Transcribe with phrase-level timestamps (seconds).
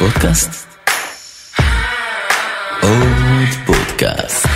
[0.00, 0.50] פודקאסט?
[2.82, 4.46] עוד פודקאסט.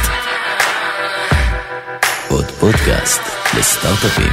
[2.30, 3.20] עוד פודקאסט
[3.58, 4.32] לסטארט-אפים.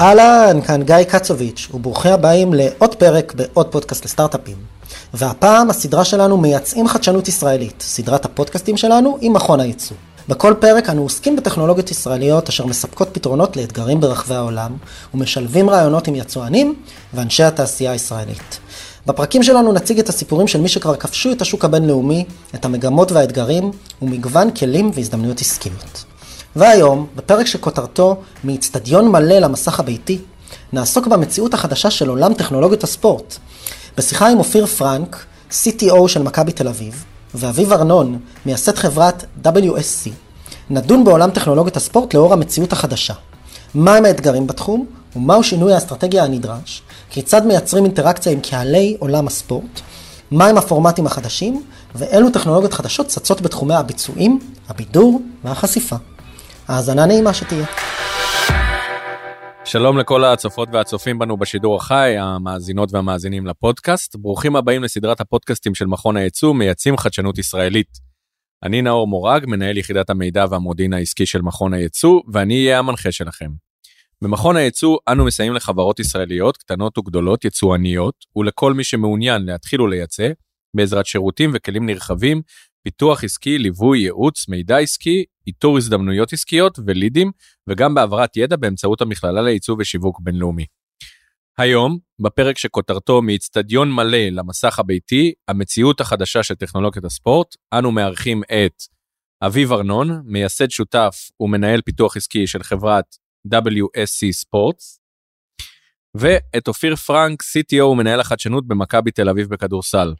[0.00, 4.56] אהלן, כאן גיא קצוביץ', וברוכים הבאים לעוד פרק בעוד פודקאסט לסטארט-אפים.
[5.14, 9.96] והפעם הסדרה שלנו מייצאים חדשנות ישראלית, סדרת הפודקאסטים שלנו עם מכון הייצוא.
[10.28, 14.76] בכל פרק אנו עוסקים בטכנולוגיות ישראליות אשר מספקות פתרונות לאתגרים ברחבי העולם,
[15.14, 16.74] ומשלבים רעיונות עם יצואנים
[17.14, 18.58] ואנשי התעשייה הישראלית.
[19.06, 22.24] בפרקים שלנו נציג את הסיפורים של מי שכבר כבשו את השוק הבינלאומי,
[22.54, 23.70] את המגמות והאתגרים,
[24.02, 26.04] ומגוון כלים והזדמנויות עסקיות.
[26.56, 30.18] והיום, בפרק שכותרתו מאיצטדיון מלא למסך הביתי,
[30.72, 33.36] נעסוק במציאות החדשה של עולם טכנולוגיות הספורט.
[33.96, 40.10] בשיחה עם אופיר פרנק, CTO של מכבי תל אביב, ואביב ארנון, מייסד חברת WSC,
[40.70, 43.14] נדון בעולם טכנולוגיות הספורט לאור המציאות החדשה.
[43.74, 44.86] מהם האתגרים בתחום,
[45.16, 49.80] ומהו שינוי האסטרטגיה הנדרש, כיצד מייצרים אינטראקציה עם קהלי עולם הספורט,
[50.30, 51.62] מהם הפורמטים החדשים,
[51.94, 55.96] ואילו טכנולוגיות חדשות צצות בתחומי הביצועים, הבידור והחשיפה.
[56.68, 57.66] האזנה נעימה שתהיה.
[59.64, 64.16] שלום לכל הצופות והצופים בנו בשידור החי, המאזינות והמאזינים לפודקאסט.
[64.16, 67.88] ברוכים הבאים לסדרת הפודקאסטים של מכון הייצוא, מייצאים חדשנות ישראלית.
[68.62, 73.50] אני נאור מורג, מנהל יחידת המידע והמודיעין העסקי של מכון הייצוא, ואני אהיה המנחה שלכם.
[74.24, 80.28] במכון הייצוא אנו מסייעים לחברות ישראליות, קטנות וגדולות, יצואניות, ולכל מי שמעוניין להתחיל ולייצא,
[80.76, 82.42] בעזרת שירותים וכלים נרחבים,
[82.82, 87.30] פיתוח עסקי, ליווי, ייעוץ, מידע עסקי, איתור הזדמנויות עסקיות ולידים,
[87.68, 90.66] וגם בהעברת ידע באמצעות המכללה לייצוא ושיווק בינלאומי.
[91.58, 98.82] היום, בפרק שכותרתו מאיצטדיון מלא למסך הביתי, המציאות החדשה של טכנולוגיית הספורט, אנו מארחים את
[99.42, 103.16] אביב ארנון, מייסד שותף ומנהל פיתוח עסקי של חברת
[103.54, 105.00] WSC ספורטס,
[106.16, 110.14] ואת אופיר פרנק, CTO ומנהל החדשנות במכבי תל אביב בכדורסל.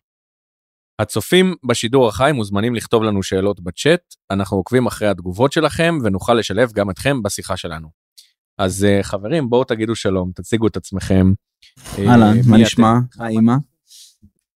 [0.98, 6.72] הצופים בשידור החי מוזמנים לכתוב לנו שאלות בצ'אט, אנחנו עוקבים אחרי התגובות שלכם ונוכל לשלב
[6.72, 7.88] גם אתכם בשיחה שלנו.
[8.58, 11.32] אז אה, חברים, בואו תגידו שלום, תציגו את עצמכם.
[11.98, 12.92] אה, אהלן, מה נשמע?
[13.18, 13.54] היי אמא.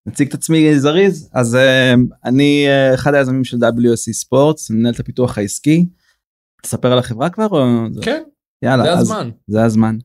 [0.07, 5.01] נציג את עצמי זריז, אז אה, אני אה, אחד היזמים של WSC ספורטס, מנהל את
[5.01, 5.87] הפיתוח העסקי.
[6.63, 7.87] תספר על החברה כבר או...
[8.03, 8.23] כן,
[8.63, 9.31] יאללה, זה אז- הזמן.
[9.47, 9.99] זה הזמן.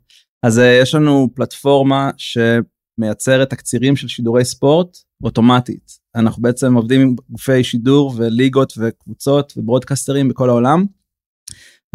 [0.44, 5.92] אז אה, יש לנו פלטפורמה שמייצרת תקצירים של שידורי ספורט אוטומטית.
[6.16, 10.86] אנחנו בעצם עובדים עם גופי שידור וליגות וקבוצות ו broadcasters בכל העולם.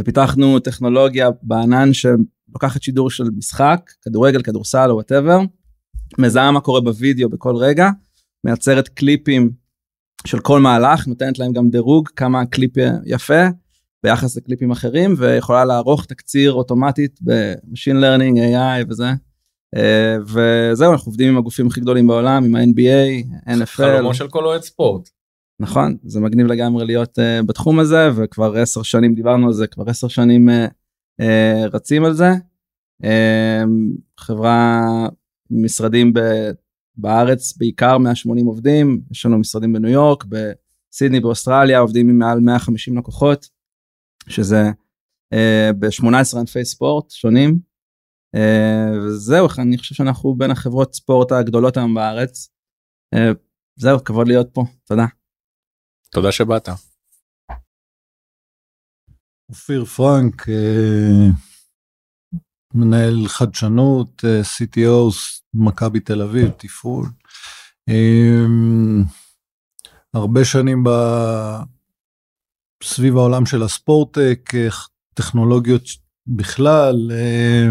[0.01, 5.39] ופיתחנו טכנולוגיה בענן שלוקחת שידור של משחק, כדורגל, כדורסל או whatever,
[6.19, 7.91] מזהה מה קורה בווידאו בכל רגע,
[8.45, 9.51] מייצרת קליפים
[10.27, 12.73] של כל מהלך, נותנת להם גם דירוג כמה הקליפ
[13.07, 13.43] יפה
[14.03, 19.09] ביחס לקליפים אחרים, ויכולה לערוך תקציר אוטומטית ב-Machine Learning, AI וזה.
[19.77, 23.65] אה, וזהו, אנחנו עובדים עם הגופים הכי גדולים בעולם, עם ה-NBA, NFL.
[23.67, 25.09] חלומו של כל אוהד ספורט.
[25.61, 29.91] נכון, זה מגניב לגמרי להיות uh, בתחום הזה, וכבר עשר שנים דיברנו על זה, כבר
[29.91, 30.53] עשר שנים uh,
[31.23, 31.25] uh,
[31.73, 32.31] רצים על זה.
[33.03, 33.07] Uh,
[34.19, 34.83] חברה,
[35.51, 36.21] משרדים ב,
[36.97, 42.99] בארץ, בעיקר 180 עובדים, יש לנו משרדים בניו יורק, בסידני באוסטרליה, עובדים עם מעל 150
[42.99, 43.49] לקוחות,
[44.29, 44.63] שזה
[45.35, 47.59] uh, ב-18 ענפי ספורט שונים.
[48.37, 52.49] Uh, וזהו, אני חושב שאנחנו בין החברות ספורט הגדולות היום בארץ.
[53.15, 53.19] Uh,
[53.77, 55.07] זהו, כבוד להיות פה, תודה.
[56.11, 56.69] תודה שבאת.
[59.51, 61.29] אופיר פרנק, אה,
[62.75, 65.15] מנהל חדשנות, אה, CTO,
[65.55, 67.07] מכבי תל אביב, תפעול.
[67.89, 68.45] אה,
[70.15, 70.89] הרבה שנים ב...
[72.83, 74.69] סביב העולם של הספורטק, אה,
[75.15, 75.83] טכנולוגיות
[76.27, 77.69] בכלל, אה,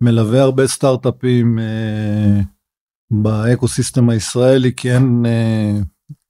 [0.00, 2.40] מלווה הרבה סטארט-אפים אה,
[3.10, 5.24] באקוסיסטם הישראלי, כי אין,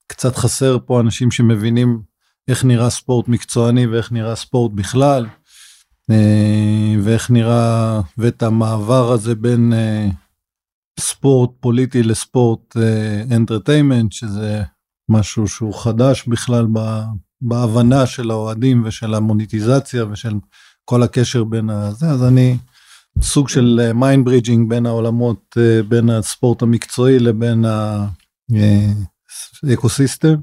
[0.07, 2.01] קצת חסר פה אנשים שמבינים
[2.47, 5.25] איך נראה ספורט מקצועני ואיך נראה ספורט בכלל,
[7.03, 9.73] ואיך נראה, ואת המעבר הזה בין
[10.99, 12.77] ספורט פוליטי לספורט
[13.31, 14.63] entertainment, שזה
[15.09, 17.03] משהו שהוא חדש בכלל ב-
[17.41, 20.33] בהבנה של האוהדים ושל המוניטיזציה ושל
[20.85, 22.57] כל הקשר בין הזה, אז אני
[23.21, 27.65] סוג של mind bridging בין העולמות, אה, בין הספורט המקצועי לבין
[29.63, 30.35] האקוסיסטם.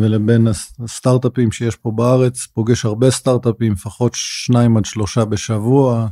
[0.00, 6.08] ולבין הס- הסטארט-אפים שיש פה בארץ, פוגש הרבה סטארט-אפים, לפחות שניים עד שלושה בשבוע.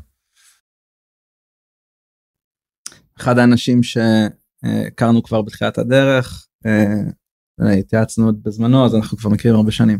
[3.19, 7.11] אחד האנשים שהכרנו כבר בתחילת הדרך, אה,
[7.61, 9.99] התייעצנו עוד בזמנו, אז אנחנו כבר מכירים הרבה שנים.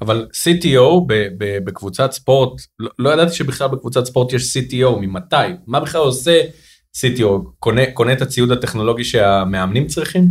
[0.00, 5.36] אבל CTO ב- ב- בקבוצת ספורט, לא, לא ידעתי שבכלל בקבוצת ספורט יש CTO, ממתי?
[5.66, 6.40] מה בכלל עושה
[6.96, 10.24] CTO קונה, קונה את הציוד הטכנולוגי שהמאמנים צריכים?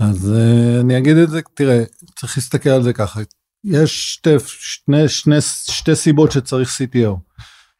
[0.00, 1.82] אז uh, אני אגיד את זה, תראה,
[2.18, 3.20] צריך להסתכל על זה ככה.
[3.64, 5.36] יש שתי, שני, שני,
[5.70, 7.16] שתי סיבות שצריך CTO.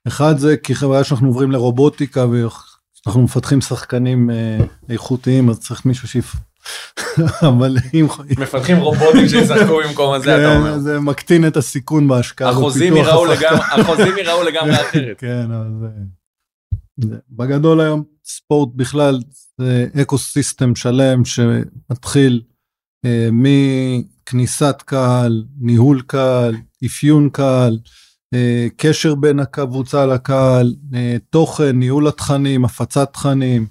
[0.08, 6.08] אחד זה כי חברה שאנחנו עוברים לרובוטיקה ואנחנו מפתחים שחקנים uh, איכותיים אז צריך מישהו
[6.08, 6.34] שיפ...
[7.48, 8.06] אבל אם
[8.38, 10.78] מפתחים רובוטים שישחקו במקום הזה אתה כן, אומר.
[10.78, 12.50] זה מקטין את הסיכון בהשקעה.
[12.50, 13.26] החוזים יראו.
[14.44, 15.16] לגמרי, אחרת.
[15.18, 15.88] כן, אבל.
[17.00, 19.18] זה- בגדול היום ספורט בכלל
[19.60, 22.42] זה אקו סיסטם שלם שמתחיל
[23.04, 26.54] אה, מכניסת קהל, ניהול קהל,
[26.86, 27.78] אפיון קהל,
[28.34, 33.66] אה, קשר בין הקבוצה לקהל, אה, תוכן, ניהול התכנים, הפצת תכנים,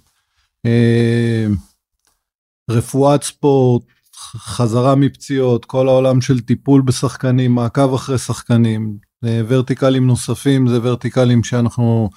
[0.66, 1.46] אה,
[2.70, 3.84] רפואת ספורט,
[4.38, 11.44] חזרה מפציעות, כל העולם של טיפול בשחקנים, מעקב אחרי שחקנים, אה, ורטיקלים נוספים זה ורטיקלים
[11.44, 12.10] שאנחנו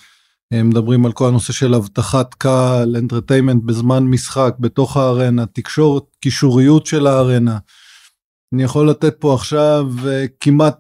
[0.52, 6.86] אה, מדברים על כל הנושא של אבטחת קהל, entertainment בזמן משחק, בתוך הארנה, תקשורת, קישוריות
[6.86, 7.58] של הארנה.
[8.54, 10.78] אני יכול לתת פה עכשיו אה, כמעט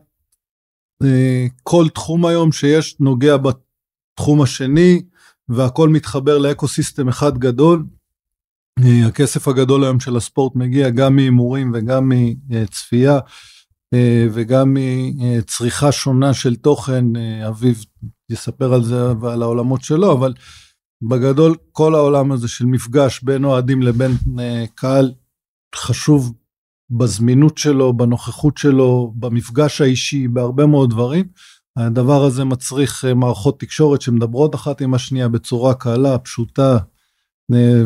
[1.62, 5.02] כל תחום היום שיש נוגע בתחום השני,
[5.48, 7.84] והכל מתחבר ל ecosystem אחד גדול.
[9.06, 12.12] הכסף הגדול היום של הספורט מגיע גם מהימורים וגם
[12.48, 13.18] מצפייה
[13.94, 17.16] אה, וגם מצריכה שונה של תוכן.
[17.16, 17.84] אה, אביב
[18.30, 20.34] יספר על זה ועל העולמות שלו, אבל
[21.02, 25.12] בגדול כל העולם הזה של מפגש בין אוהדים לבין אה, קהל
[25.74, 26.32] חשוב
[26.90, 31.24] בזמינות שלו, בנוכחות שלו, במפגש האישי, בהרבה מאוד דברים.
[31.76, 36.78] הדבר הזה מצריך מערכות תקשורת שמדברות אחת עם השנייה בצורה קלה, פשוטה,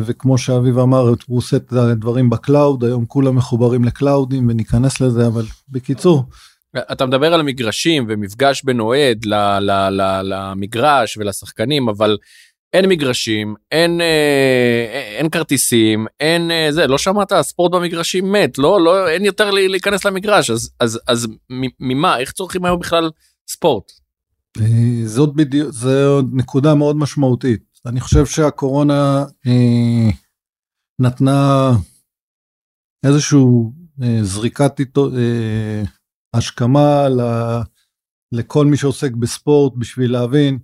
[0.05, 5.01] וכמו שאביב אמר, הוא עושה את הדברים ב cloud, היום כולם מחוברים ל cloudים וניכנס
[5.01, 6.23] לזה, אבל בקיצור,
[6.91, 9.25] אתה מדבר על מגרשים ומפגש בין אוהד
[10.23, 12.17] למגרש ולשחקנים אבל
[12.73, 18.81] אין מגרשים אין אה, אין כרטיסים אין אה, זה לא שמעת הספורט במגרשים מת לא
[18.81, 21.27] לא אין יותר להיכנס למגרש אז אז אז
[21.79, 23.09] ממה איך צורכים היום בכלל
[23.47, 23.91] ספורט.
[24.61, 27.72] אה, זאת בדיוק, זו נקודה מאוד משמעותית.
[27.85, 30.09] אני חושב שהקורונה אה,
[30.99, 31.71] נתנה
[33.05, 35.83] איזשהו אה, זריקת אה,
[36.33, 37.21] השכמה ל,
[38.31, 40.59] לכל מי שעוסק בספורט בשביל להבין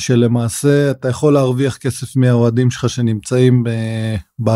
[0.00, 3.70] שלמעשה אתה יכול להרוויח כסף מהאוהדים שלך שנמצאים ב...
[4.44, 4.50] ב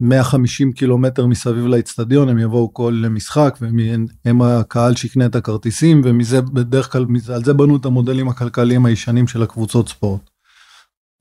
[0.00, 6.40] 150 קילומטר מסביב לאצטדיון הם יבואו כל משחק והם הם הקהל שיקנה את הכרטיסים ומזה
[6.42, 10.30] בדרך כלל על זה בנו את המודלים הכלכליים הישנים של הקבוצות ספורט.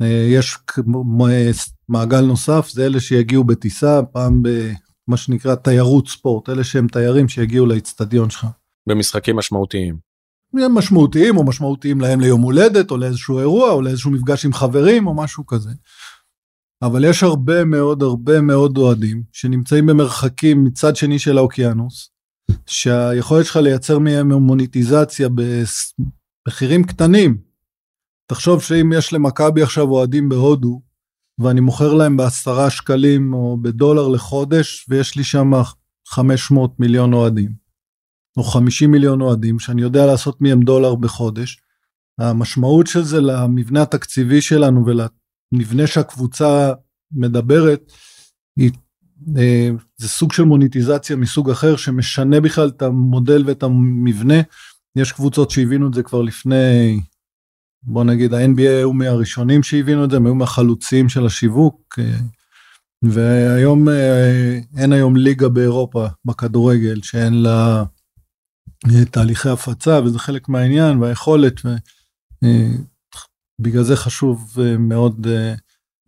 [0.02, 0.58] אה, יש
[0.88, 1.60] מ-
[1.90, 7.66] מעגל נוסף זה אלה שיגיעו בטיסה פעם במה שנקרא תיירות ספורט אלה שהם תיירים שיגיעו
[7.66, 8.48] לאצטדיון שלך.
[8.90, 9.98] במשחקים משמעותיים.
[10.54, 15.08] הם משמעותיים או משמעותיים להם ליום הולדת או לאיזשהו אירוע או לאיזשהו מפגש עם חברים
[15.08, 15.70] או משהו כזה.
[16.82, 22.10] אבל יש הרבה מאוד הרבה מאוד אוהדים שנמצאים במרחקים מצד שני של האוקיינוס,
[22.66, 27.49] שהיכולת שלך לייצר מהם מוניטיזציה במחירים קטנים.
[28.30, 30.82] תחשוב שאם יש למכבי עכשיו אוהדים בהודו,
[31.40, 35.52] ואני מוכר להם בעשרה שקלים או בדולר לחודש, ויש לי שם
[36.08, 37.52] 500 מיליון אוהדים,
[38.38, 41.62] או 50 מיליון אוהדים, שאני יודע לעשות מהם דולר בחודש,
[42.20, 46.74] המשמעות של זה למבנה התקציבי שלנו ולמבנה שהקבוצה
[47.12, 47.92] מדברת,
[48.58, 48.72] היא,
[49.38, 54.42] אה, זה סוג של מוניטיזציה מסוג אחר שמשנה בכלל את המודל ואת המבנה.
[54.96, 57.00] יש קבוצות שהבינו את זה כבר לפני,
[57.84, 62.00] בוא נגיד ה-NBA היו מהראשונים שהבינו את זה, הם היו מהחלוצים של השיווק.
[62.00, 62.20] אה,
[63.02, 67.84] והיום אה, אין היום ליגה באירופה בכדורגל שאין לה
[68.86, 71.62] אה, תהליכי הפצה וזה חלק מהעניין והיכולת.
[73.62, 75.28] בגלל זה חשוב מאוד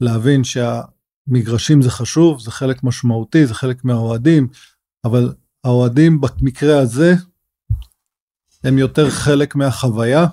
[0.02, 4.48] להבין שהמגרשים זה חשוב, זה חלק משמעותי, זה חלק מהאוהדים,
[5.06, 7.14] אבל האוהדים במקרה הזה
[8.64, 10.26] הם יותר חלק מהחוויה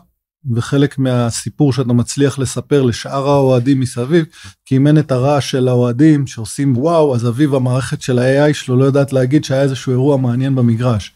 [0.54, 4.24] וחלק מהסיפור שאתה מצליח לספר לשאר האוהדים מסביב,
[4.64, 8.76] כי אם אין את הרעש של האוהדים שעושים וואו, אז אביב המערכת של ה-AI שלו
[8.76, 11.14] לא יודעת להגיד שהיה איזשהו אירוע מעניין במגרש.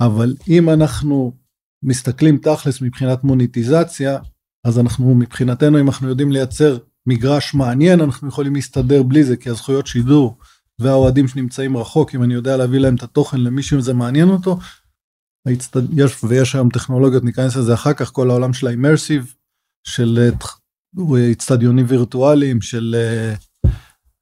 [0.00, 1.32] אבל אם אנחנו
[1.82, 4.18] מסתכלים תכלס מבחינת מוניטיזציה,
[4.64, 9.50] אז אנחנו מבחינתנו אם אנחנו יודעים לייצר מגרש מעניין אנחנו יכולים להסתדר בלי זה כי
[9.50, 10.38] הזכויות שידור
[10.78, 14.58] והאוהדים שנמצאים רחוק אם אני יודע להביא להם את התוכן למי שזה מעניין אותו.
[15.96, 19.34] יש ויש היום טכנולוגיות ניכנס לזה אחר כך כל העולם של ה immersive
[19.84, 20.30] של
[21.16, 22.96] אה, אצטדיונים וירטואליים של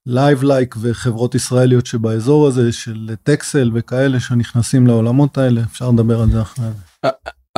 [0.06, 6.21] live uh, like וחברות ישראליות שבאזור הזה של טקסל וכאלה שנכנסים לעולמות האלה אפשר לדבר
[6.21, 6.66] על זה אחרי
[7.02, 7.09] זה.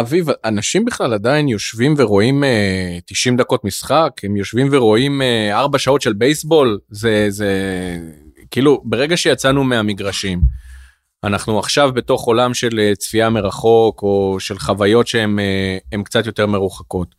[0.01, 5.79] אביב, אנשים בכלל עדיין יושבים ורואים אה, 90 דקות משחק, הם יושבים ורואים אה, 4
[5.79, 7.53] שעות של בייסבול, זה, זה,
[8.51, 10.41] כאילו, ברגע שיצאנו מהמגרשים,
[11.25, 16.47] אנחנו עכשיו בתוך עולם של אה, צפייה מרחוק, או של חוויות שהן אה, קצת יותר
[16.47, 17.15] מרוחקות.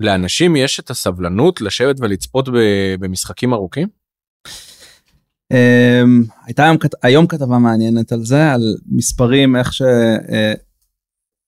[0.00, 2.48] לאנשים יש את הסבלנות לשבת ולצפות
[3.00, 3.88] במשחקים ארוכים?
[5.52, 9.70] אמ, הייתה היום, כת- היום כתבה מעניינת על זה, על מספרים, איך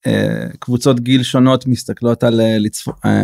[0.04, 2.56] שקבוצות גיל שונות מסתכלות על אה,
[3.04, 3.22] אה,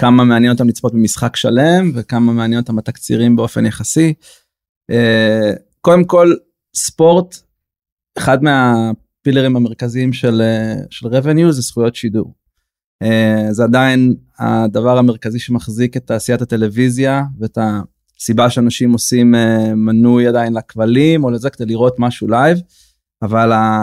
[0.00, 4.14] כמה מעניין אותם לצפות במשחק שלם וכמה מעניין אותם התקצירים באופן יחסי.
[4.90, 5.50] אה,
[5.80, 6.34] קודם כל,
[6.76, 7.43] ספורט,
[8.18, 12.34] אחד מה pillarים המרכזיים של, אה, של revenue זה זכויות שידור.
[13.02, 17.58] אה, זה עדיין הדבר המרכזי שמחזיק את תעשיית הטלוויזיה ואת
[18.18, 22.58] הסיבה שאנשים עושים אה, מנוי עדיין לכבלים או לזה כדי לראות משהו לייב,
[23.22, 23.78] אבל ה,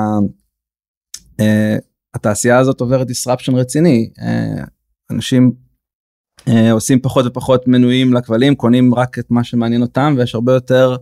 [2.13, 4.09] התעשייה הזאת עוברת disruption רציני.
[5.11, 5.51] אנשים
[6.71, 10.95] עושים פחות ופחות מנויים לכבלים, קונים רק את מה שמעניין אותם ויש הרבה יותר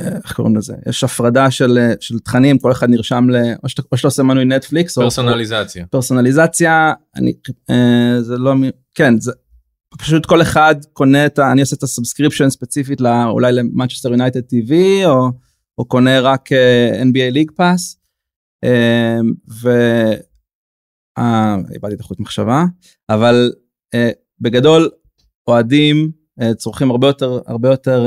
[0.00, 3.36] איך קוראים לזה יש הפרדה של של תכנים כל אחד נרשם ל...
[3.62, 5.86] או שאתה, או שאתה עושה מנוי נטפליקס או פרסונליזציה.
[5.86, 7.32] פרסונליזציה אני
[7.70, 8.54] אה, זה לא
[8.94, 9.32] כן זה
[9.98, 11.52] פשוט כל אחד קונה את ה...
[11.52, 14.72] אני עושה את ה subscription ספציפית לא, אולי למנצ'סטר יונייטד TV
[15.04, 15.30] או,
[15.78, 17.96] או קונה רק אה, NBA League Pass.
[18.64, 19.18] אה,
[19.62, 19.70] ו...
[21.18, 22.64] אה, איבדתי את החוט מחשבה
[23.08, 23.52] אבל
[23.94, 24.10] אה,
[24.40, 24.90] בגדול
[25.48, 26.10] אוהדים
[26.40, 28.06] אה, צורכים הרבה יותר הרבה יותר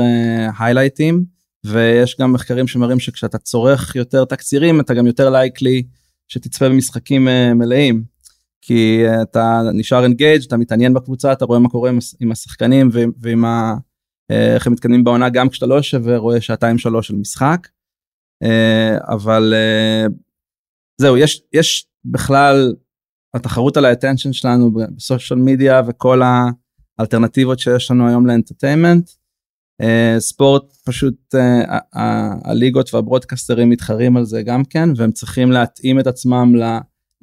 [0.58, 1.24] היילייטים
[1.66, 5.82] ויש גם מחקרים שמראים שכשאתה צורך יותר תקצירים אתה גם יותר לייקלי
[6.28, 8.04] שתצפה במשחקים אה, מלאים.
[8.62, 12.32] כי אה, אתה נשאר אינגייג' אתה מתעניין בקבוצה אתה רואה מה קורה עם, הש- עם
[12.32, 12.90] השחקנים
[13.20, 13.74] ועם ה...
[14.30, 17.68] אה, איך הם מתקדמים בעונה גם כשאתה לא יושב ורואה שעתיים שלוש של משחק.
[19.08, 19.54] אבל
[21.00, 22.74] זהו יש יש בכלל
[23.34, 26.20] התחרות על האטנשן שלנו בסושיאל מדיה וכל
[26.98, 29.10] האלטרנטיבות שיש לנו היום לאנטרטיימנט.
[29.80, 31.78] אה, ספורט פשוט אה,
[32.44, 36.54] הליגות והברודקסטרים מתחרים על זה גם כן והם צריכים להתאים את עצמם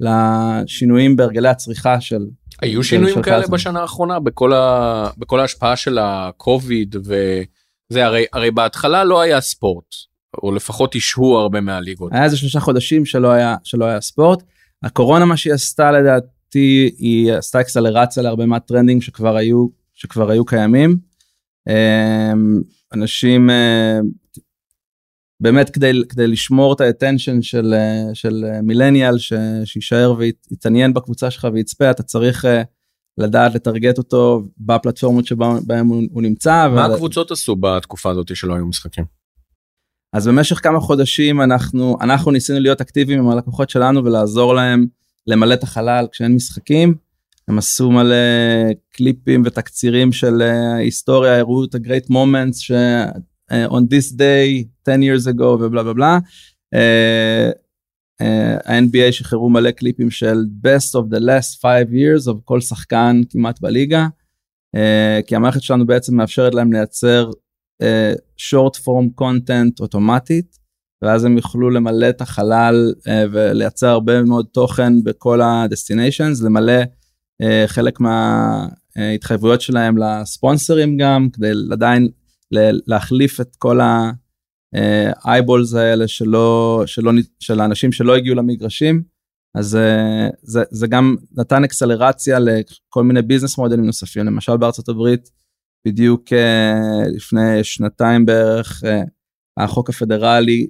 [0.00, 2.26] לשינויים בהרגלי הצריכה של
[2.62, 3.46] היו שינויים כאלה.
[3.46, 5.10] בשנה האחרונה בכל, ה...
[5.18, 9.94] בכל ההשפעה של הקוביד וזה הרי, הרי בהתחלה לא היה ספורט,
[10.42, 12.12] או לפחות השהו הרבה מהליגות.
[12.12, 14.42] היה איזה שלושה חודשים שלא היה שלא היה ספורט.
[14.82, 21.07] הקורונה מה שהיא עשתה לדעתי היא עשתה אקסלרציה להרבה מהטרנדים שכבר היו שכבר היו קיימים.
[21.68, 22.60] אמ,
[22.94, 23.98] אנשים אה,
[25.42, 29.32] באמת כדי כדי לשמור את האטנשן של אה, של מילניאל ש-
[29.64, 32.62] שיישאר ויתעניין בקבוצה שלך ויצפה אתה צריך אה,
[33.18, 36.68] לדעת לטרגט אותו בפלטפורמות שבהם הוא, הוא נמצא.
[36.74, 39.04] מה ול- הקבוצות עשו בתקופה הזאת שלא היו משחקים?
[40.12, 44.86] אז במשך כמה חודשים אנחנו אנחנו ניסינו להיות אקטיביים עם הלקוחות שלנו ולעזור להם
[45.26, 46.94] למלא את החלל כשאין משחקים.
[47.48, 48.14] הם עשו מלא
[48.92, 52.70] קליפים ותקצירים של אה, היסטוריה הראו את ה-great moments ש
[53.52, 56.18] אה, on this day 10 years ago ובלה בלה בלה.
[56.74, 57.50] אה,
[58.66, 63.60] ה-NBA שחררו מלא קליפים של best of the last five years of כל שחקן כמעט
[63.60, 64.06] בליגה.
[64.74, 67.30] אה, כי המערכת שלנו בעצם מאפשרת להם לייצר
[68.36, 70.58] שורט פורם קונטנט אוטומטית
[71.02, 76.86] ואז הם יוכלו למלא את החלל uh, ולייצר הרבה מאוד תוכן בכל ה-destinations למלא uh,
[77.66, 82.08] חלק מההתחייבויות שלהם לספונסרים גם כדי עדיין
[82.86, 89.02] להחליף את כל ה-eyeballs האלה שלא, שלא, של האנשים שלא הגיעו למגרשים.
[89.54, 89.78] אז
[90.42, 95.30] זה, זה גם נתן אקסלרציה לכל מיני business מודלים נוספים למשל בארצות הברית
[95.86, 96.24] בדיוק
[97.16, 98.82] לפני שנתיים בערך
[99.60, 100.66] החוק הפדרלי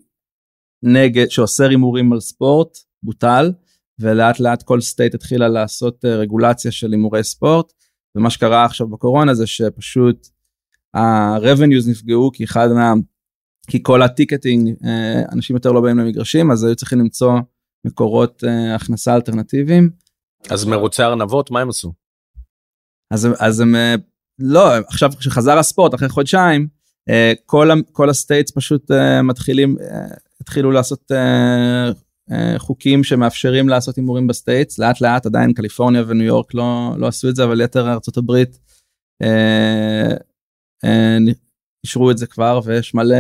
[0.82, 3.52] נגד שאוסר הימורים על ספורט בוטל
[4.00, 7.72] ולאט לאט כל state התחילה לעשות uh, רגולציה של הימורי ספורט
[8.16, 10.28] ומה שקרה עכשיו בקורונה זה שפשוט
[10.94, 12.92] ה-revenues נפגעו כי אחד מה...
[13.70, 17.32] כי כל ה ticketing uh, אנשים יותר לא באים למגרשים אז היו צריכים למצוא
[17.84, 19.90] מקורות uh, הכנסה אלטרנטיביים
[20.50, 21.92] אז מרוצי ארנבות, מה הם עשו?
[23.10, 23.94] אז, אז הם אה,
[24.38, 26.68] לא עכשיו כשחזר הספורט אחרי חודשיים
[27.08, 30.06] אה, כל, כל ה states פשוט אה, מתחילים אה,
[30.40, 31.92] התחילו לעשות אה, אה,
[32.58, 37.28] חוקים שמאפשרים לעשות הימורים ב states לאט לאט עדיין קליפורניה וניו יורק לא, לא עשו
[37.28, 38.58] את זה אבל יתר ארצות הברית
[39.22, 40.16] אה,
[40.84, 41.18] אה,
[41.84, 43.16] אישרו את זה כבר ויש מלא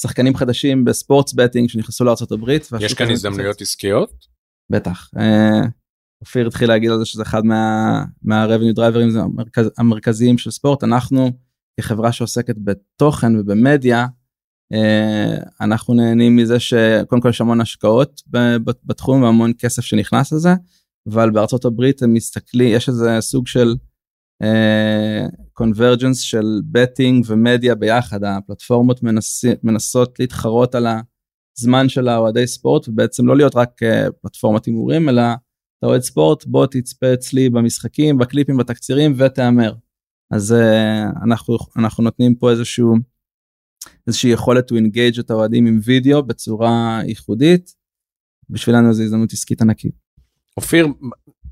[0.00, 2.68] שחקנים חדשים בספורטס בטינג שנכנסו לארצות הברית.
[2.80, 4.26] יש כאן הזדמנויות עסקיות?
[4.70, 5.10] בטח.
[5.18, 5.60] אה,
[6.20, 10.84] אופיר התחיל להגיד על זה שזה אחד מה, מה-revenue drivers המרכז, המרכזיים של ספורט.
[10.84, 11.30] אנחנו
[11.80, 14.06] כחברה שעוסקת בתוכן ובמדיה,
[15.60, 18.22] אנחנו נהנים מזה שקודם כל יש המון השקעות
[18.84, 20.54] בתחום והמון כסף שנכנס לזה,
[21.12, 23.74] אבל בארצות הברית הם מסתכלים, יש איזה סוג של
[25.52, 30.86] קונברג'נס של בטינג ומדיה ביחד, הפלטפורמות מנס, מנסות להתחרות על
[31.58, 33.80] הזמן של האוהדי ספורט ובעצם לא להיות רק
[34.22, 35.22] פלטפורמת הימורים אלא
[35.78, 39.74] אתה אוהד ספורט בוא תצפה אצלי במשחקים בקליפים בתקצירים ותהמר.
[40.30, 42.94] אז uh, אנחנו אנחנו נותנים פה איזשהו
[44.06, 47.74] איזושהי יכולת to engage את האוהדים עם וידאו בצורה ייחודית.
[48.50, 49.94] בשבילנו זו הזדמנות עסקית ענקית.
[50.56, 50.86] אופיר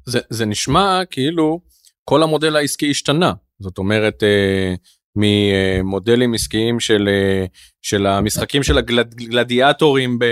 [0.07, 1.61] זה, זה נשמע כאילו
[2.05, 4.79] כל המודל העסקי השתנה זאת אומרת uh,
[5.17, 7.49] ממודלים עסקיים של uh,
[7.83, 10.25] של המשחקים של הגלדיאטורים ב,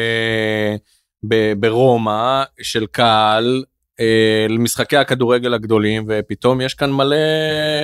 [1.29, 3.65] ב, ברומא של קהל
[4.01, 7.17] אה, למשחקי הכדורגל הגדולים ופתאום יש כאן מלא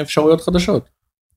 [0.03, 0.89] אפשרויות חדשות.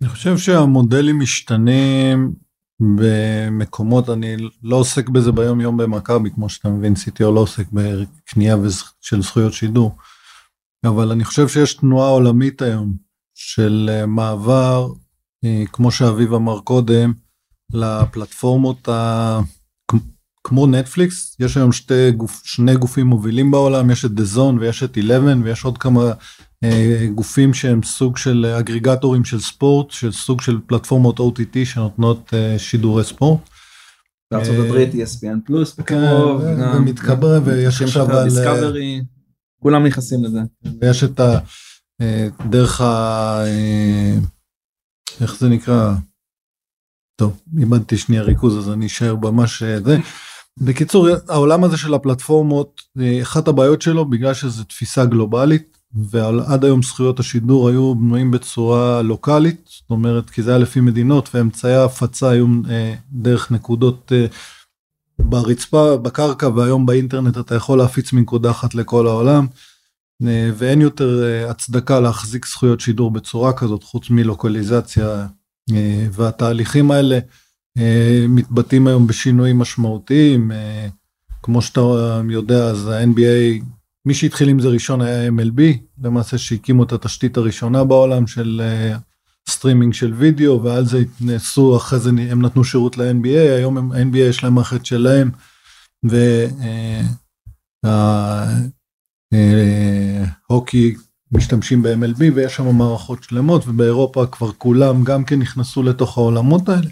[0.02, 2.34] אני חושב שהמודלים משתנים
[2.80, 8.56] במקומות אני לא עוסק בזה ביום יום במכבי כמו שאתה מבין CTO לא עוסק בקנייה
[9.02, 9.98] של זכויות שידור.
[10.86, 12.94] אבל אני חושב שיש תנועה עולמית היום
[13.36, 14.88] של אה, מעבר
[15.46, 17.14] אה, כמו שאביב אמר קודם
[17.74, 18.88] לפלטפורמות
[20.44, 24.84] כמו נטפליקס יש היום שתי גוף, שני גופים מובילים בעולם יש את The Zone ויש
[24.84, 26.12] את 11 ויש עוד כמה
[27.16, 33.04] גופים שהם סוג של אגריגטורים של ספורט של סוג של פלטפורמות OTT שנותנות אה, שידורי
[33.04, 33.50] ספורט.
[34.32, 39.02] בארצות אה, הברית ESPN פלוס בקרוב, כן, מתקבל ויש עכשיו על דיסקאברי,
[39.60, 40.40] כולם נכנסים לזה.
[40.82, 41.40] ויש את ה...
[42.02, 42.28] אה,
[45.22, 45.94] איך זה נקרא?
[47.16, 49.98] טוב, איבדתי שנייה ריכוז אז אני אשאר ממש זה.
[50.58, 52.82] בקיצור העולם הזה של הפלטפורמות
[53.22, 59.62] אחת הבעיות שלו בגלל שזו תפיסה גלובלית ועד היום זכויות השידור היו בנויים בצורה לוקאלית
[59.66, 64.26] זאת אומרת כי זה היה לפי מדינות ואמצעי ההפצה היו אה, דרך נקודות אה,
[65.20, 69.48] ברצפה בקרקע והיום באינטרנט אתה יכול להפיץ מנקודה אחת לכל העולם
[70.28, 75.28] אה, ואין יותר הצדקה להחזיק זכויות שידור בצורה כזאת חוץ מלוקליזציה
[76.12, 77.20] והתהליכים האלה.
[77.78, 80.88] אה, מתבטאים היום בשינויים משמעותיים אה,
[81.44, 81.82] כמו שאתה
[82.30, 83.64] יודע אז ה-NBA
[84.06, 85.62] מי שהתחיל עם זה ראשון היה MLB
[86.04, 88.62] למעשה שהקימו את התשתית הראשונה בעולם של
[89.50, 93.92] סטרימינג אה, של וידאו ועל זה התנסו אחרי זה הם נתנו שירות ל-NBA היום הם,
[93.92, 95.32] NBA יש להם מערכת שלהם.
[100.50, 100.96] וההוקי
[101.32, 106.90] משתמשים ב-MLB ויש שם מערכות שלמות ובאירופה כבר כולם גם כן נכנסו לתוך העולמות האלה.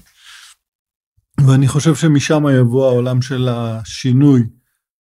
[1.48, 4.44] ואני חושב שמשם יבוא העולם של השינוי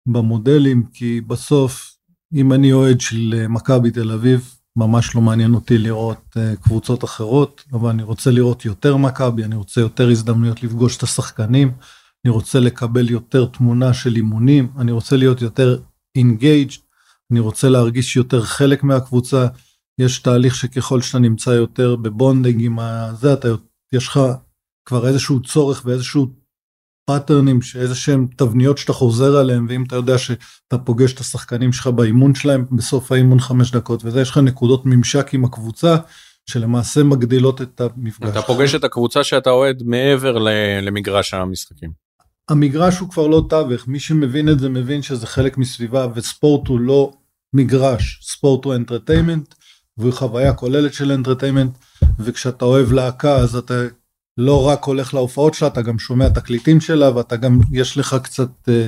[0.06, 1.89] במודלים, כי בסוף,
[2.34, 7.04] אם אני אוהד של אה, מכבי תל אביב, ממש לא מעניין אותי לראות uh, קבוצות
[7.04, 11.72] אחרות, אבל אני רוצה לראות יותר מכבי, אני רוצה יותר הזדמנויות לפגוש את השחקנים,
[12.24, 15.78] אני רוצה לקבל יותר תמונה של אימונים, אני רוצה להיות יותר
[16.14, 16.70] engage,
[17.30, 19.46] אני רוצה להרגיש יותר חלק מהקבוצה.
[19.98, 23.48] יש תהליך שככל שאתה נמצא יותר ב bonding עם הזה, אתה,
[23.92, 24.20] יש לך
[24.84, 26.26] כבר איזשהו צורך ואיזשהו
[27.10, 31.72] pattern ים, שאיזה שהם תבניות שאתה חוזר עליהם, ואם אתה יודע שאתה פוגש את השחקנים
[31.72, 35.96] שלך באימון שלהם בסוף האימון חמש דקות, וזה יש לך נקודות ממשק עם הקבוצה,
[36.50, 38.28] שלמעשה מגדילות את המפגש.
[38.28, 40.38] אתה פוגש את הקבוצה שאתה אוהד מעבר
[40.82, 41.90] למגרש המשחקים.
[42.48, 46.80] המגרש הוא כבר לא תווך, מי שמבין את זה מבין שזה חלק מסביבה, וספורט הוא
[46.80, 47.12] לא
[47.52, 49.54] מגרש, ספורט הוא entertainment,
[49.96, 51.78] והוא חוויה כוללת של entertainment,
[52.18, 53.74] וכשאתה אוהב להקה אז אתה
[54.40, 58.48] לא רק הולך להופעות שלה, אתה גם שומע תקליטים שלה, ואתה גם, יש לך קצת
[58.68, 58.86] אה,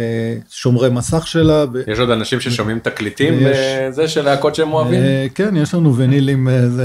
[0.00, 1.64] אה, שומרי מסך שלה.
[1.72, 1.82] ו...
[1.86, 3.56] יש עוד אנשים ששומעים תקליטים ויש...
[3.90, 5.02] זה של להקות שהם אוהבים?
[5.02, 6.84] אה, כן, יש לנו ונילים, אה, זה.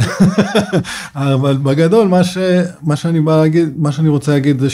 [1.34, 2.38] אבל בגדול, מה, ש,
[2.82, 4.68] מה שאני בא להגיד, מה שאני רוצה להגיד זה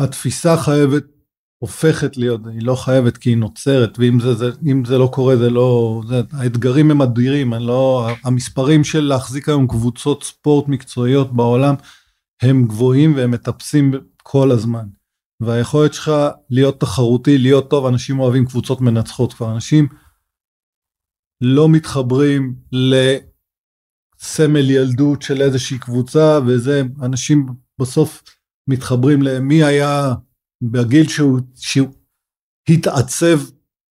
[0.00, 1.19] שהתפיסה שה, חייבת
[1.62, 4.50] הופכת להיות, היא לא חייבת כי היא נוצרת, ואם זה, זה,
[4.86, 10.22] זה לא קורה זה לא, זה, האתגרים הם אדירים, לא, המספרים של להחזיק היום קבוצות
[10.22, 11.74] ספורט מקצועיות בעולם
[12.42, 13.92] הם גבוהים והם מטפסים
[14.22, 14.86] כל הזמן.
[15.40, 16.10] והיכולת שלך
[16.50, 19.88] להיות תחרותי, להיות טוב, אנשים אוהבים קבוצות מנצחות כבר, אנשים
[21.40, 27.46] לא מתחברים לסמל ילדות של איזושהי קבוצה וזה, אנשים
[27.80, 28.22] בסוף
[28.68, 30.14] מתחברים למי היה
[30.62, 31.88] בגיל שהוא, שהוא
[32.68, 33.40] התעצב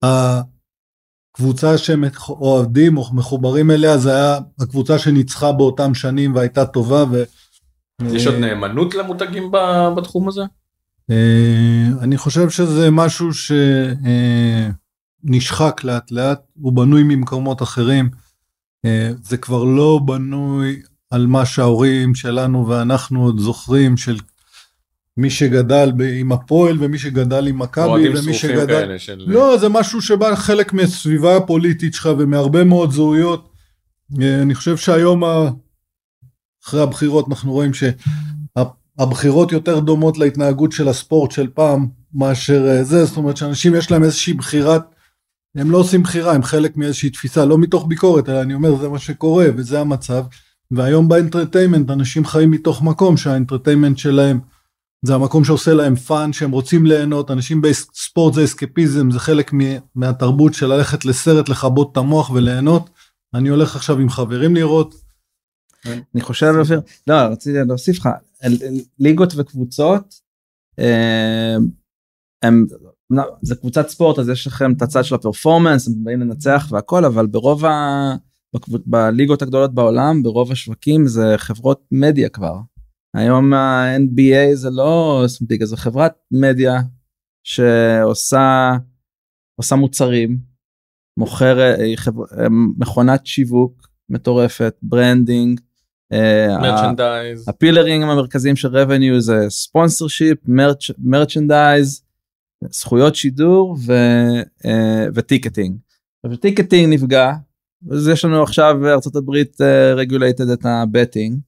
[0.03, 7.05] הקבוצה שהם אוהדים או מחוברים אליה זה היה הקבוצה שניצחה באותם שנים והייתה טובה.
[7.13, 7.23] ו...
[8.03, 9.51] יש עוד נאמנות למותגים
[9.97, 10.43] בתחום הזה?
[11.11, 13.29] אה, אני חושב שזה משהו
[15.25, 18.11] שנשחק לאט לאט, הוא בנוי ממקומות אחרים.
[18.85, 24.19] אה, זה כבר לא בנוי על מה שההורים שלנו ואנחנו עוד זוכרים של
[25.19, 28.67] מי שגדל ב- עם הפועל ומי שגדל עם מכבי אוהדים ומי שרופים שגדל...
[28.67, 29.25] כאלה של...
[29.27, 33.49] לא, זה משהו שבא חלק מהסביבה הפוליטית שלך ומהרבה מאוד זהויות.
[34.23, 35.51] אה, אני חושב שהיום, ה-
[36.65, 43.05] אחרי הבחירות, אנחנו רואים שהבחירות יותר דומות להתנהגות של הספורט של פעם מאשר אה, זה,
[43.05, 44.83] זאת אומרת שאנשים יש להם איזושהי בחירת,
[45.57, 48.89] הם לא עושים בחירה, הם חלק מאיזושהי תפיסה, לא מתוך ביקורת, אלא אני אומר, זה
[48.89, 50.25] מה שקורה וזה המצב.
[50.71, 54.41] והיום ב entertainment אנשים חיים מתוך מקום שה entertainment שלהם
[55.03, 59.51] זה המקום שעושה להם fun, שהם רוצים ליהנות, אנשים בספורט זה אסקפיזם, זה חלק
[59.95, 62.91] מהתרבות של ללכת לסרט, לכבות את המוח וליהנות.
[63.35, 64.95] אני הולך עכשיו עם חברים לראות.
[65.87, 68.09] אני חושב אופיר, לא רציתי להוסיף לך
[68.99, 70.15] ליגות וקבוצות
[70.79, 71.57] אה,
[73.11, 76.67] לא, זה קבוצת ספורט אז יש לכם את הצד של ה performance הם באים לנצח
[76.71, 78.15] והכל אבל ברוב ה...
[78.87, 82.55] בליגות הגדולות בעולם ברוב השווקים זה חברות מדיה כבר.
[83.15, 86.81] היום ה-NBA זה לא ליגה זה חברת מדיה
[87.45, 88.73] שעושה
[89.59, 90.39] עושה מוצרים
[91.19, 91.79] מוכרת.
[92.79, 95.61] מכונת שיווק מטורפת branding.
[96.13, 97.49] אה, merchandise.
[97.49, 100.39] ה pillar ים המרכזיים של revenue זה sponsorship,
[100.99, 102.03] merchandise,
[102.71, 103.93] זכויות שידור ו,
[104.67, 105.77] אה, ו ticketing.
[106.25, 107.33] עכשיו ticketing נפגע,
[107.91, 109.61] אז יש לנו עכשיו בארצות הברית
[109.97, 111.48] regulated את ה betting, אה,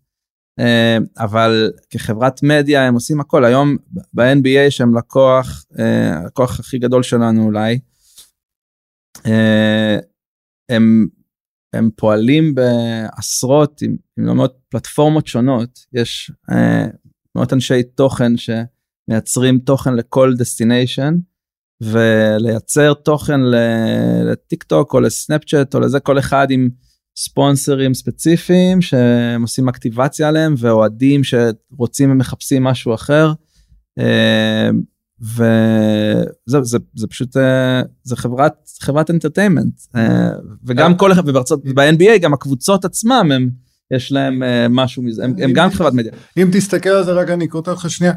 [1.19, 3.45] אבל כחברת מדיה הם עושים הכל.
[3.45, 3.77] היום
[4.15, 7.81] ב-NBA שהם לקוח, אה, הלקוח הכי גדול שלנו אולי,
[9.27, 9.99] אה,
[10.69, 11.07] הם
[11.73, 15.79] הם פועלים בעשרות אם, לא מאות פלטפורמות שונות.
[15.93, 16.87] יש אה,
[17.35, 21.15] מאות אנשי תוכן שמייצרים תוכן לכל destination
[21.81, 23.41] ולייצר תוכן
[24.25, 26.69] לטיק טוק או לסנאפ צ'אט או לזה כל אחד עם
[27.25, 33.33] ספונסרים ספציפיים שהם עושים אקטיבציה עליהם ואוהדים שרוצים ומחפשים משהו אחר.
[33.99, 34.71] אה,
[35.23, 39.81] וזה זה, זה פשוט אה, זה חברת חברת אנטרטיימנט
[40.65, 43.51] וגם כל אחד ובארצות ב-NBA גם הקבוצות עצמם הם
[43.91, 46.13] יש להם אה, משהו מזה הם, הם גם חברת מדיה.
[46.37, 48.13] אם תסתכל על זה רק אני קוטע אותך שנייה.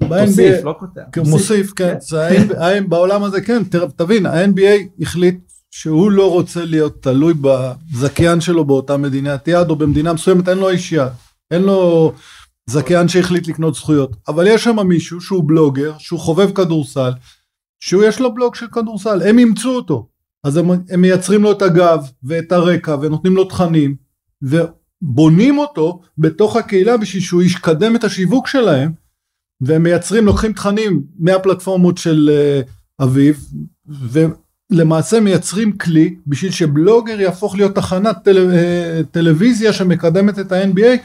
[0.00, 1.00] תוסיף לא קוטע.
[1.12, 1.96] כן, מוסיף כן,
[2.58, 3.62] ה- בעולם הזה כן,
[3.96, 5.38] תבין, ה-NBA החליט
[5.76, 10.70] שהוא לא רוצה להיות תלוי בזכיין שלו באותה מדינת יד או במדינה מסוימת, אין לו
[10.70, 11.12] איש יד,
[11.50, 12.12] אין לו
[12.70, 17.10] זכיין שהחליט לקנות זכויות, אבל יש שם מישהו שהוא בלוגר, שהוא חובב כדורסל,
[17.80, 20.08] שהוא יש לו בלוג של כדורסל, הם אימצו אותו,
[20.44, 23.96] אז הם, הם מייצרים לו את הגב ואת הרקע ונותנים לו תכנים
[24.42, 28.92] ובונים אותו בתוך הקהילה בשביל שהוא ישקדם את השיווק שלהם
[29.60, 33.48] והם מייצרים, לוקחים תכנים מהפלטפורמות של uh, אביב,
[34.74, 40.98] ולמעשה מייצרים כלי בשביל שבלוגר יהפוך להיות תחנת טל, uh, טלוויזיה שמקדמת את ה-NBA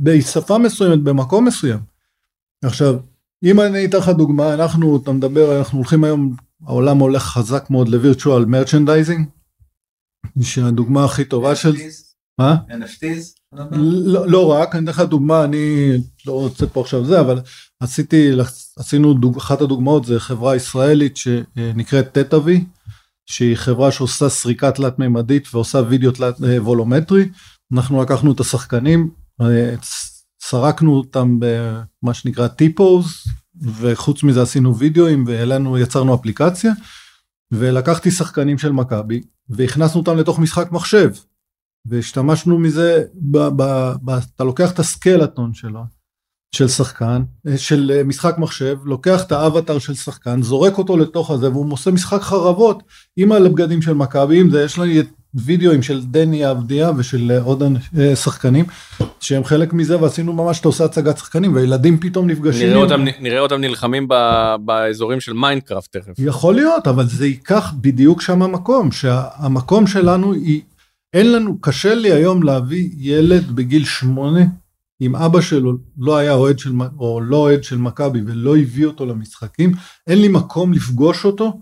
[0.00, 1.78] בשפה מסוימת, במקום מסוים.
[2.64, 2.96] עכשיו,
[3.44, 7.88] אם אני אתן לך דוגמה, אנחנו, אתה מדבר, אנחנו הולכים היום, העולם הולך חזק מאוד
[7.88, 9.28] ל virtual merchandising,
[10.42, 11.76] שהדוגמה הכי טובה של...
[12.38, 12.56] מה?
[12.68, 13.56] NFTs?
[13.72, 15.92] לא, לא רק, אני אתן לך דוגמה, אני
[16.26, 17.40] לא רוצה פה עכשיו זה, אבל
[17.80, 18.30] עשיתי,
[18.76, 22.64] עשינו, דוג, אחת הדוגמאות זה חברה ישראלית שנקראת טטאווי,
[23.26, 27.28] שהיא חברה שעושה סריקה תלת מימדית ועושה וידאו תלת אה, volumetric,
[27.72, 29.10] אנחנו לקחנו את השחקנים,
[29.40, 29.74] אה,
[30.42, 33.24] סרקנו אותם במה שנקרא טיפוז,
[33.62, 36.72] וחוץ מזה עשינו וידאוים והעלינו, יצרנו אפליקציה,
[37.52, 41.10] ולקחתי שחקנים של מכבי, והכנסנו אותם לתוך משחק מחשב.
[41.86, 45.80] והשתמשנו מזה, ב, ב, ב, אתה לוקח את הסקלטון שלו,
[46.56, 47.22] של שחקן,
[47.56, 52.22] של משחק מחשב, לוקח את האבטר של שחקן, זורק אותו לתוך הזה והוא עושה משחק
[52.22, 52.82] חרבות
[53.16, 55.02] עם הבגדים של מכבי, עם זה יש לי
[55.34, 57.62] וידאוים של דני אבדיה ושל עוד
[58.14, 58.64] שחקנים
[59.20, 62.68] שהם חלק מזה ועשינו ממש אתה עושה הצגת שחקנים והילדים פתאום נפגשים.
[62.68, 64.14] נראה אותם, נראה אותם נלחמים ב,
[64.64, 66.12] באזורים של מיינקראפט תכף.
[66.18, 70.60] יכול להיות אבל זה ייקח בדיוק שם המקום שהמקום שלנו היא
[71.14, 74.40] אין לנו, קשה לי היום להביא ילד בגיל שמונה,
[75.00, 79.06] אם אבא שלו לא היה אוהד של, או לא אוהד של מכבי ולא הביא אותו
[79.06, 79.72] למשחקים,
[80.06, 81.60] אין לי מקום לפגוש אותו,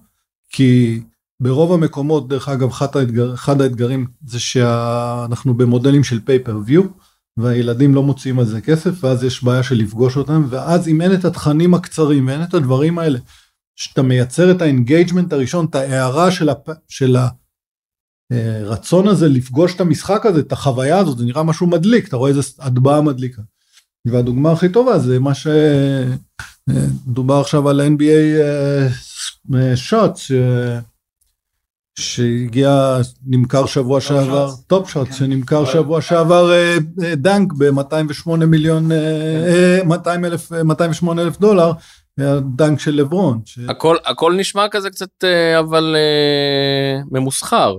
[0.50, 1.00] כי
[1.40, 6.82] ברוב המקומות, דרך אגב, אחד, האתגר, אחד האתגרים זה שאנחנו במודלים של pay-per-view,
[7.36, 11.14] והילדים לא מוציאים על זה כסף, ואז יש בעיה של לפגוש אותם, ואז אם אין
[11.14, 13.18] את התכנים הקצרים ואין את הדברים האלה,
[13.76, 16.68] שאתה מייצר את ה engagement הראשון, את ההערה של, הפ...
[16.88, 17.28] של ה...
[18.30, 22.30] הרצון הזה לפגוש את המשחק הזה, את החוויה הזאת, זה נראה משהו מדליק, אתה רואה
[22.30, 23.42] איזה הטבעה מדליקה.
[24.06, 25.32] והדוגמה הכי טובה זה מה
[26.66, 28.42] שדובר עכשיו על NBA
[29.74, 30.18] שוט,
[31.98, 39.80] שהגיע, נמכר שבוע שעבר, Top Shot, שנמכר שבוע שעבר אה, אה, dunk ב-208 מיליון, אה,
[39.84, 41.72] 200 אלף, 208 אלף דולר,
[42.18, 43.40] היה dunk של לברון.
[43.44, 43.58] ש...
[43.68, 47.76] הכל הכל נשמע כזה קצת אה, אבל אה, ממוסחר.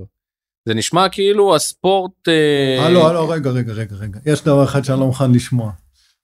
[0.65, 4.83] זה נשמע כאילו הספורט אה, אה, לא, לא, רגע, רגע, רגע, רגע, יש דבר אחד
[4.83, 5.71] שאני לא מוכן לשמוע,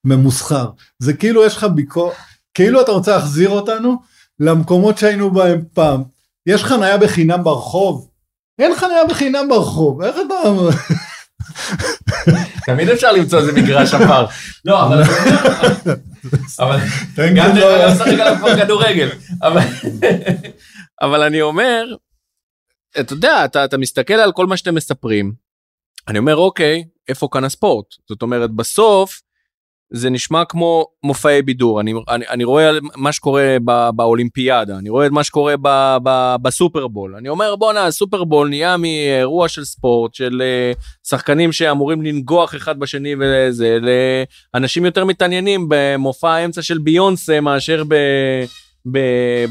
[0.03, 0.69] ממוסחר.
[0.99, 2.15] זה כאילו יש לך ביקורת,
[2.53, 3.95] כאילו אתה רוצה להחזיר אותנו
[4.39, 6.03] למקומות שהיינו בהם פעם.
[6.45, 8.07] יש חניה בחינם ברחוב?
[8.59, 10.35] אין חניה בחינם ברחוב, איך אתה...
[12.65, 14.25] תמיד אפשר למצוא איזה מגרש עפר.
[14.65, 15.03] לא אבל
[16.59, 16.79] אבל
[17.35, 19.09] גם דרך אגב לשחק עליו כבר כדורגל
[19.41, 19.61] אבל
[21.01, 21.85] אבל אני אומר
[22.99, 25.33] אתה יודע אתה אתה מסתכל על כל מה שאתם מספרים
[26.07, 27.85] אני אומר אוקיי איפה כאן הספורט?
[28.09, 29.21] זאת אומרת בסוף
[29.93, 31.81] זה נשמע כמו מופעי בידור.
[31.81, 36.35] אני אני, אני רואה מה שקורה ב, באולימפיאדה אני רואה את מה שקורה ב, ב,
[36.41, 37.15] בסופרבול.
[37.15, 40.71] אני אומר בואנה הסופרבול נהיה מאירוע של ספורט של אה,
[41.07, 43.77] שחקנים שאמורים לנגוח אחד בשני וזה
[44.53, 47.95] לאנשים יותר מתעניינים במופע האמצע של ביונסה מאשר ב,
[48.85, 48.99] ב,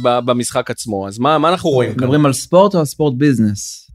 [0.03, 2.05] ב, במשחק עצמו אז מה מה אנחנו רואים כאן?
[2.05, 3.91] מדברים על ספורט או על ספורט business?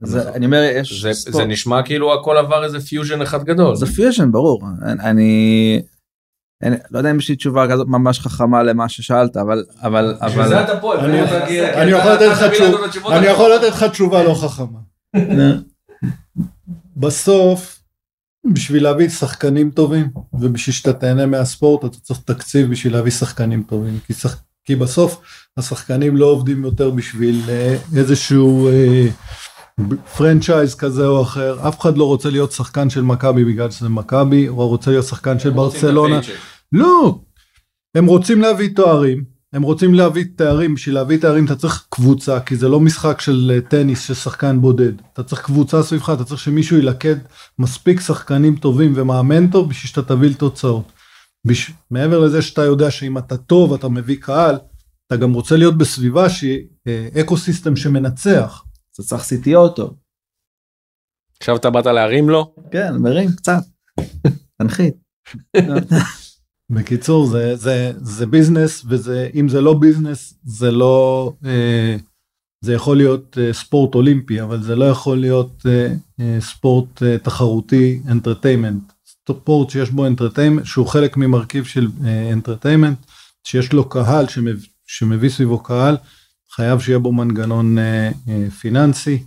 [0.00, 1.36] זה, אני אומר יש זה, ספורט.
[1.36, 3.76] זה נשמע כאילו הכל עבר איזה פיוז'ן אחד גדול.
[3.76, 5.82] זה פיוז'ן ברור אני, אני
[6.62, 10.64] אני לא יודע אם יש לי תשובה כזאת ממש חכמה למה ששאלת אבל אבל אבל
[10.64, 11.18] אתה פה, אני
[13.26, 14.78] יכול לתת לך תשובה לא חכמה.
[16.96, 17.81] בסוף,
[18.44, 23.98] בשביל להביא שחקנים טובים, ובשביל שאתה תהנה מהספורט, אתה צריך תקציב בשביל להביא שחקנים טובים.
[24.06, 24.42] כי, שח...
[24.64, 25.20] כי בסוף
[25.56, 29.06] השחקנים לא עובדים יותר בשביל אה, איזשהו אה,
[30.16, 31.68] פרנצ'ייז כזה או אחר.
[31.68, 35.38] אף אחד לא רוצה להיות שחקן של מכבי בגלל שזה מכבי, או רוצה להיות שחקן
[35.38, 36.20] של ברצלונה.
[36.72, 37.18] לא,
[37.94, 42.56] הם רוצים להביא תוארים, הם רוצים להביא תארים, בשביל להביא תארים אתה צריך קבוצה, כי
[42.56, 46.40] זה לא משחק של אה, טניס של שחקן בודד, אתה צריך קבוצה סביבך, אתה צריך
[46.40, 47.16] שמישהו ילכד
[47.58, 50.92] מספיק שחקנים טובים ומאמן טוב בשביל שאתה תביא לתוצאות.
[51.46, 51.70] בש...
[51.90, 54.56] מעבר לזה שאתה יודע שאם אתה טוב אתה מביא קהל,
[55.06, 58.64] אתה גם רוצה להיות בסביבה שהיא אה, ecosystem שמנצח.
[58.94, 59.96] אתה צריך CTO טוב.
[61.40, 62.54] עכשיו אתה באת להרים לו?
[62.70, 63.62] כן מרים קצת.
[64.58, 64.94] תנחית.
[66.72, 71.96] בקיצור זה זה זה business וזה אם זה לא business זה לא אה,
[72.64, 78.82] זה יכול להיות אה, ספורט אולימפי אבל זה לא יכול להיות אה, ספורט תחרותי entertainment
[79.08, 81.88] ספורט שיש בו entertainment שהוא חלק ממרכיב של
[82.32, 82.98] entertainment
[83.44, 85.96] שיש לו קהל שמביא, שמביא סביבו קהל
[86.54, 87.76] חייב שיהיה בו מנגנון
[88.60, 89.24] פיננסי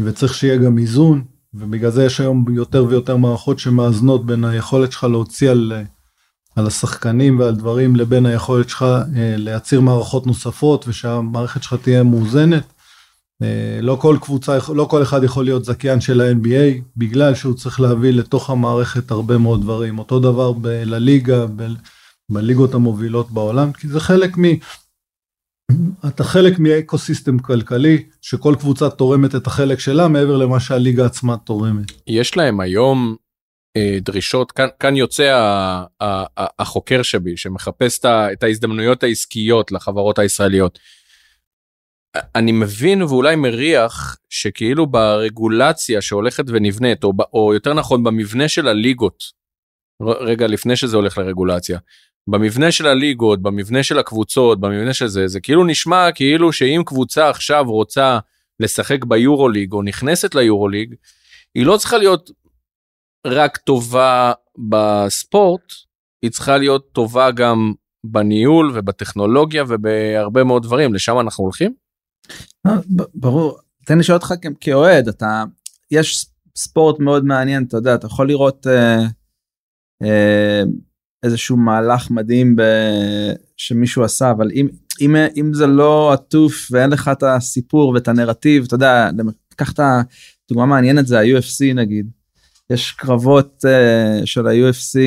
[0.00, 1.24] וצריך שיהיה גם איזון
[1.54, 5.72] ובגלל זה יש היום יותר ויותר מערכות שמאזנות בין היכולת שלך להוציא על
[6.58, 12.72] על השחקנים ועל דברים לבין היכולת שלך אה, להצהיר מערכות נוספות ושהמערכת שלך תהיה מאוזנת.
[13.42, 17.80] אה, לא כל קבוצה, לא כל אחד יכול להיות זכיין של ה-NBA בגלל שהוא צריך
[17.80, 19.98] להביא לתוך המערכת הרבה מאוד דברים.
[19.98, 21.72] אותו דבר ב- לליגה, ב-
[22.30, 24.42] בליגות המובילות בעולם, כי זה חלק מ...
[26.08, 31.36] אתה חלק מאקו סיסטם כלכלי שכל קבוצה תורמת את החלק שלה מעבר למה שהליגה עצמה
[31.36, 31.92] תורמת.
[32.06, 33.16] יש להם היום
[34.00, 39.72] דרישות כאן כאן יוצא ה- ה- ה- החוקר שבי שמחפש את ה- את ההזדמנויות העסקיות
[39.72, 40.78] לחברות הישראליות.
[42.34, 49.24] אני מבין ואולי מריח שכאילו ברגולציה שהולכת ונבנית או, או יותר נכון במבנה של הליגות
[50.02, 51.78] רגע לפני שזה הולך לרגולציה
[52.26, 57.28] במבנה של הליגות במבנה של הקבוצות במבנה של זה זה כאילו נשמע כאילו שאם קבוצה
[57.28, 58.18] עכשיו רוצה
[58.60, 60.94] לשחק ביורוליג או נכנסת ליורוליג
[61.54, 62.30] היא לא צריכה להיות
[63.32, 64.32] רק טובה
[64.68, 65.72] בספורט
[66.22, 67.72] היא צריכה להיות טובה גם
[68.04, 71.72] בניהול ובטכנולוגיה ובהרבה מאוד דברים לשם אנחנו הולכים.
[72.66, 72.76] אה,
[73.14, 73.58] ברור.
[73.86, 75.44] תן לי לשאול אותך כאוהד אתה
[75.90, 78.98] יש ספורט מאוד מעניין אתה יודע אתה יכול לראות אה,
[80.02, 80.62] אה,
[81.22, 82.62] איזשהו מהלך מדהים ב...
[83.56, 84.68] שמישהו עשה אבל אם
[85.00, 89.10] אם אם זה לא עטוף ואין לך את הסיפור ואת הנרטיב אתה יודע
[89.56, 92.10] קח את הדוגמה מעניינת זה ה-UFC נגיד
[92.70, 94.98] יש קרבות uh, של ה-UFC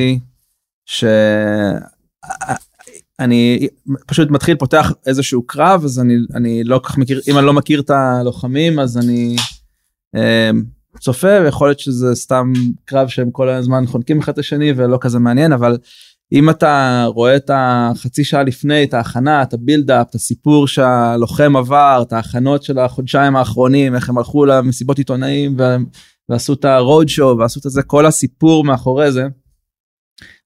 [0.86, 3.68] שאני
[4.06, 7.80] פשוט מתחיל פותח איזשהו קרב אז אני אני לא כך מכיר אם אני לא מכיר
[7.80, 9.36] את הלוחמים אז אני
[10.16, 12.52] uh, צופה ויכול להיות שזה סתם
[12.84, 15.78] קרב שהם כל הזמן חונקים אחד את השני ולא כזה מעניין אבל
[16.32, 22.02] אם אתה רואה את החצי שעה לפני את ההכנה את הבילדאפ את הסיפור שהלוחם עבר
[22.06, 25.86] את ההכנות של החודשיים האחרונים איך הם הלכו למסיבות עיתונאים והם
[26.28, 29.22] ועשו את הרוד שואו ועשו את זה כל הסיפור מאחורי זה.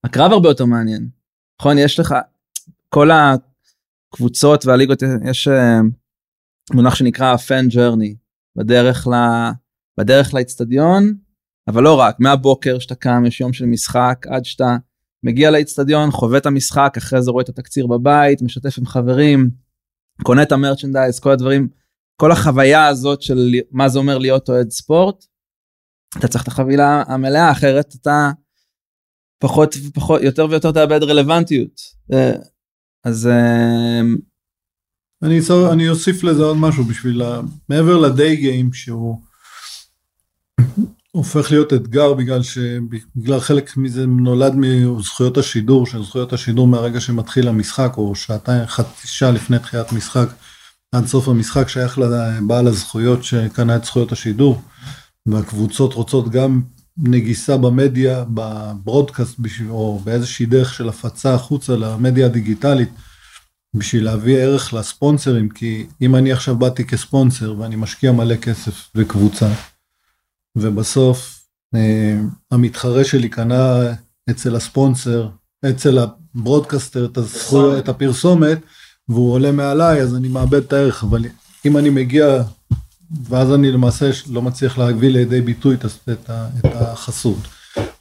[0.05, 1.09] הקרב הרבה יותר מעניין.
[1.61, 2.15] נכון יש לך
[2.89, 5.79] כל הקבוצות והליגות יש אה,
[6.75, 8.17] מונח שנקרא פן ג'רני,
[8.57, 9.13] בדרך, ל...
[10.01, 11.15] בדרך לאצטדיון,
[11.69, 14.77] אבל לא רק, מהבוקר שאתה קם, יש יום של משחק, עד שאתה
[15.23, 19.51] מגיע לאצטדיון, חווה את המשחק, אחרי זה רואה את התקציר בבית, משתף עם חברים,
[20.23, 21.69] קונה את המרצ'נדייז, כל הדברים,
[22.21, 25.25] כל החוויה הזאת של מה זה אומר להיות אוהד ספורט,
[26.19, 28.31] אתה צריך את החבילה המלאה, אחרת אתה
[29.39, 31.81] פחות ופחות, יותר ויותר תאבד רלוונטיות.
[32.13, 32.33] אה,
[33.05, 33.27] אז...
[33.27, 34.01] אה,
[35.23, 37.41] אני, צר, אני אוסיף לזה עוד משהו בשביל, ה...
[37.69, 39.21] מעבר לדיי גיים שהוא
[41.11, 47.49] הופך להיות אתגר בגלל שבגלל חלק מזה נולד מזכויות השידור, של זכויות השידור מהרגע שמתחיל
[47.49, 50.29] המשחק או שעתיים, חצי שעה לפני תחילת משחק
[50.93, 54.63] עד סוף המשחק שייך לבעל הזכויות שקנה את זכויות השידור
[55.27, 56.63] והקבוצות רוצות גם
[56.97, 62.89] נגיסה במדיה, בברודקאסט או באיזושהי דרך של הפצה החוצה למדיה הדיגיטלית
[63.75, 69.49] בשביל להביא ערך לספונסרים כי אם אני עכשיו באתי כספונסר ואני משקיע מלא כסף בקבוצה
[70.57, 72.19] ובסוף אה,
[72.51, 73.93] המתחרה שלי קנה
[74.31, 75.29] אצל הספונסר,
[75.71, 78.59] אצל הברודקאסטר את, הזכו, את הפרסומת
[79.09, 81.05] והוא עולה מעליי אז אני מאבד את הערך.
[81.05, 81.25] אבל
[81.67, 82.43] אם אני מגיע
[83.11, 86.31] ואז אני למעשה לא מצליח להביא לידי ביטוי את, את,
[86.65, 87.39] החסות.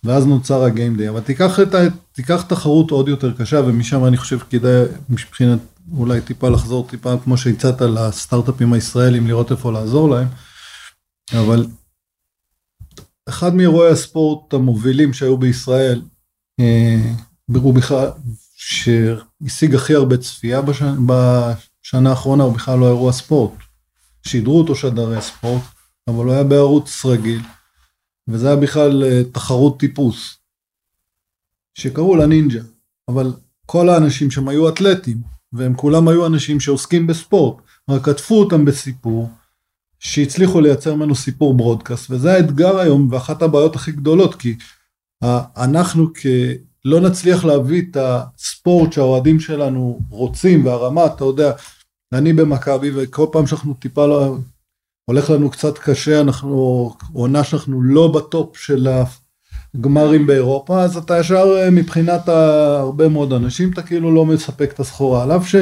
[0.03, 1.75] ואז נוצר הגיים דיי אבל תיקח, את,
[2.11, 5.59] תיקח תחרות עוד יותר קשה ומשם אני חושב כדאי מבחינת
[5.97, 10.27] אולי טיפה לחזור טיפה כמו שהצעת לסטארט-אפים הישראלים לראות איפה לעזור להם.
[11.33, 11.67] אבל
[13.29, 16.01] אחד מאירועי הספורט המובילים שהיו בישראל,
[16.59, 17.11] אה,
[17.53, 18.07] הוא בכלל,
[18.55, 23.64] שהשיג הכי הרבה צפייה בשנה, בשנה האחרונה, הוא בכלל לא אירוע ספורט.
[24.27, 25.61] שידרו אותו שדרי ספורט,
[26.07, 27.41] אבל הוא היה בערוץ רגיל,
[28.27, 30.37] וזה היה בכלל אה, תחרות טיפוס,
[31.73, 32.61] שקראו לה נינג'ה,
[33.07, 33.33] אבל
[33.65, 35.17] כל האנשים שם היו אתלטים,
[35.53, 37.55] והם כולם היו אנשים שעוסקים בספורט,
[37.89, 39.29] רק עטפו אותם בסיפור,
[39.99, 44.57] שהצליחו לייצר ממנו סיפור ברודקאסט וזה האתגר היום ואחת הבעיות הכי גדולות כי
[45.57, 46.25] אנחנו כ...
[46.85, 51.51] לא נצליח להביא את הספורט שהאוהדים שלנו רוצים והרמה אתה יודע
[52.17, 54.35] אני במכבי וכל פעם שאנחנו טיפה לא
[55.05, 58.87] הולך לנו קצת קשה אנחנו עונה שאנחנו לא בטופ של
[59.75, 65.23] הגמרים באירופה אז אתה ישר מבחינת הרבה מאוד אנשים אתה כאילו לא מספק את הסחורה
[65.23, 65.55] על אף ש...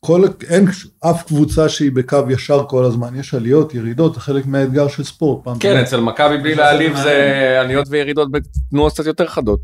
[0.00, 0.66] כל, אין
[1.00, 5.48] אף קבוצה שהיא בקו ישר כל הזמן, יש עליות, ירידות, זה חלק מהאתגר של ספורט.
[5.60, 9.60] כן, אצל מכבי בלי להעליב זה עליות וירידות בתנועות קצת יותר חדות.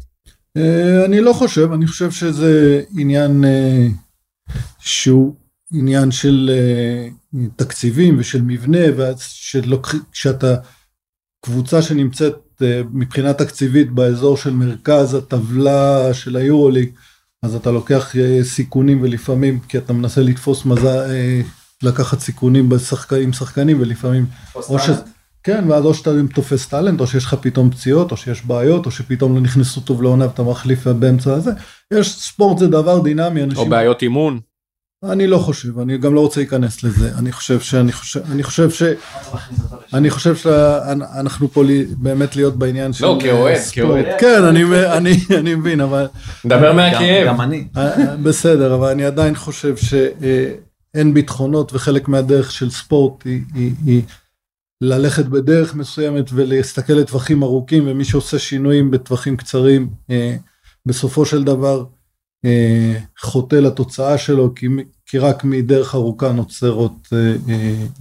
[0.56, 3.86] אה, אני לא חושב, אני חושב שזה עניין אה,
[4.78, 5.34] שהוא
[5.74, 7.08] עניין של אה,
[7.56, 10.54] תקציבים ושל מבנה, ושאתה
[11.44, 16.90] קבוצה שנמצאת מבחינה תקציבית באזור של מרכז הטבלה של היורוליג,
[17.42, 21.40] אז אתה לוקח אה, סיכונים ולפעמים, כי אתה מנסה לתפוס מזל, אה,
[21.82, 24.90] לקחת סיכונים בשחק, עם שחקנים ולפעמים, או ש...
[25.42, 28.90] כן, ואז או שאתה תופס טאלנט, או שיש לך פתאום פציעות, או שיש בעיות, או
[28.90, 31.50] שפתאום לא נכנסו טוב לעונה ואתה מחליף באמצע הזה.
[31.94, 33.58] יש, ספורט זה דבר דינמי, אנשים...
[33.58, 34.40] או בעיות אימון.
[35.12, 38.70] אני לא חושב, אני גם לא רוצה להיכנס לזה, אני חושב שאני חושב, אני חושב
[38.70, 38.82] ש...
[39.94, 44.04] אני חושב שאנחנו פה לי, באמת להיות בעניין של לא, כאוהד, כאוהד.
[44.18, 44.64] כן, אני,
[44.96, 46.06] אני, אני מבין, אבל...
[46.46, 47.26] דבר מהכאב.
[47.26, 47.64] גם אני.
[47.76, 54.02] אה, בסדר, אבל אני עדיין חושב שאין ביטחונות, וחלק מהדרך של ספורט היא, היא, היא
[54.80, 60.36] ללכת בדרך מסוימת ולהסתכל לטווחים ארוכים, ומי שעושה שינויים בטווחים קצרים, אה,
[60.86, 61.84] בסופו של דבר
[62.44, 64.68] אה, חוטא לתוצאה שלו, כי,
[65.14, 67.34] כי רק מדרך ארוכה נוצרות אה,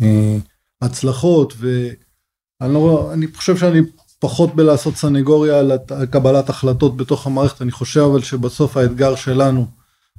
[0.01, 0.37] אה,
[0.81, 3.79] הצלחות, ואני לא, אני חושב שאני
[4.19, 5.71] פחות בלעשות סנגוריה על
[6.11, 9.65] קבלת החלטות בתוך המערכת, אני חושב אבל שבסוף האתגר שלנו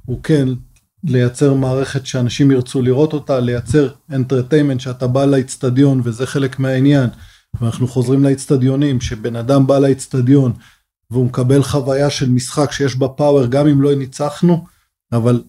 [0.05, 0.47] הוא כן
[1.03, 7.09] לייצר מערכת שאנשים ירצו לראות אותה, לייצר אנטרטיימנט שאתה בא לאיצטדיון וזה חלק מהעניין,
[7.61, 10.53] ואנחנו חוזרים לאיצטדיונים, שבן אדם בא לאיצטדיון
[11.11, 14.65] והוא מקבל חוויה של משחק שיש בה פאוור גם אם לא ניצחנו,
[15.11, 15.43] אבל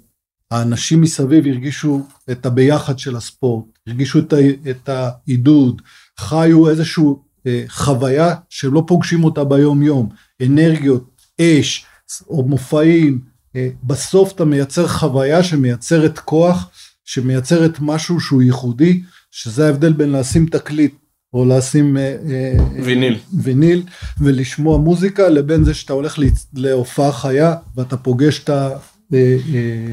[0.50, 4.36] האנשים מסביב הרגישו את הביחד של הספורט, הרגישו את, ה,
[4.70, 5.82] את העידוד,
[6.18, 7.04] חיו איזושהי
[7.46, 10.08] אה, חוויה שהם לא פוגשים אותה ביום יום,
[10.42, 11.84] אנרגיות, אש,
[12.28, 13.20] או מופעים,
[13.56, 16.70] אה, בסוף אתה מייצר חוויה שמייצרת כוח,
[17.04, 20.94] שמייצרת משהו שהוא ייחודי, שזה ההבדל בין לשים תקליט
[21.32, 23.18] או לשים אה, אה, ויניל.
[23.32, 23.82] ויניל
[24.20, 26.18] ולשמוע מוזיקה לבין זה שאתה הולך
[26.54, 28.50] להופעה חיה ואתה פוגש את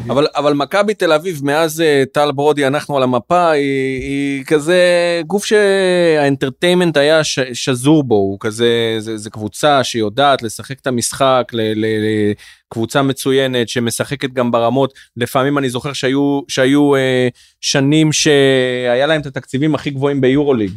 [0.09, 4.81] אבל אבל מכבי תל אביב מאז אה, טל ברודי אנחנו על המפה היא, היא כזה
[5.27, 11.51] גוף שהאנטרטיימנט היה ש, שזור בו הוא כזה זה, זה קבוצה שיודעת לשחק את המשחק
[11.53, 17.27] לקבוצה מצוינת שמשחקת גם ברמות לפעמים אני זוכר שהיו שהיו אה,
[17.61, 20.71] שנים שהיה להם את התקציבים הכי גבוהים ביורוליג.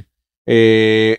[0.49, 1.15] אה,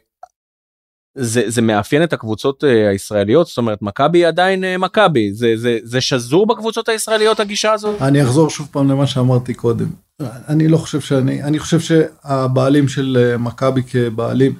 [1.20, 5.78] זה, זה מאפיין את הקבוצות uh, הישראליות זאת אומרת מכבי עדיין uh, מכבי זה, זה,
[5.84, 8.02] זה שזור בקבוצות הישראליות הגישה הזאת?
[8.02, 9.88] אני אחזור שוב פעם למה שאמרתי קודם
[10.22, 14.56] אני לא חושב שאני אני חושב שהבעלים של uh, מכבי כבעלים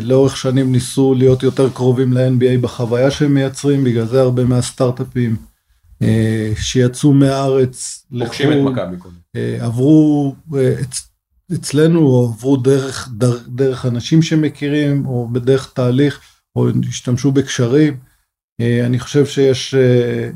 [0.00, 5.36] לאורך שנים ניסו להיות יותר קרובים ל-NBA בחוויה שהם מייצרים בגלל זה הרבה מהסטארט-אפים
[6.56, 9.14] שיצאו מהארץ פוגשים את מכבי קודם.
[9.36, 10.34] uh, עברו
[10.80, 10.94] את
[11.52, 16.20] אצלנו עברו דרך, דרך, דרך אנשים שמכירים או בדרך תהליך
[16.56, 17.96] או השתמשו בקשרים.
[18.60, 20.30] אה, אני חושב שיש אה,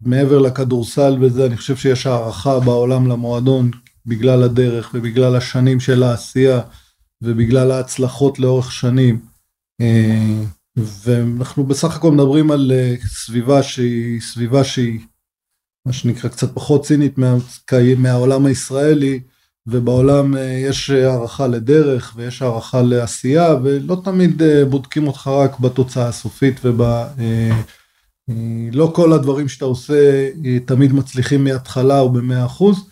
[0.00, 3.70] מעבר לכדורסל וזה אני חושב שיש הערכה בעולם למועדון
[4.06, 6.60] בגלל הדרך ובגלל השנים של העשייה
[7.22, 9.20] ובגלל ההצלחות לאורך שנים.
[9.80, 10.42] אה,
[10.76, 12.72] ואנחנו בסך הכל מדברים על
[13.06, 15.00] סביבה שהיא סביבה שהיא
[15.86, 17.36] מה שנקרא קצת פחות צינית מה,
[17.98, 19.20] מהעולם הישראלי
[19.66, 26.08] ובעולם אה, יש הערכה לדרך ויש הערכה לעשייה ולא תמיד אה, בודקים אותך רק בתוצאה
[26.08, 26.80] הסופית וב...
[26.82, 27.60] אה,
[28.72, 30.28] לא כל הדברים שאתה עושה
[30.64, 32.88] תמיד מצליחים מההתחלה או במאה אחוז,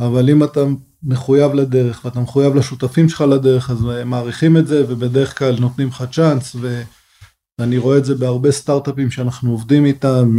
[0.00, 0.60] אבל אם אתה
[1.02, 6.04] מחויב לדרך ואתה מחויב לשותפים שלך לדרך אז מעריכים את זה ובדרך כלל נותנים לך
[6.12, 6.56] צ'אנס
[7.60, 10.36] ואני רואה את זה בהרבה סטארט-אפים שאנחנו עובדים איתם,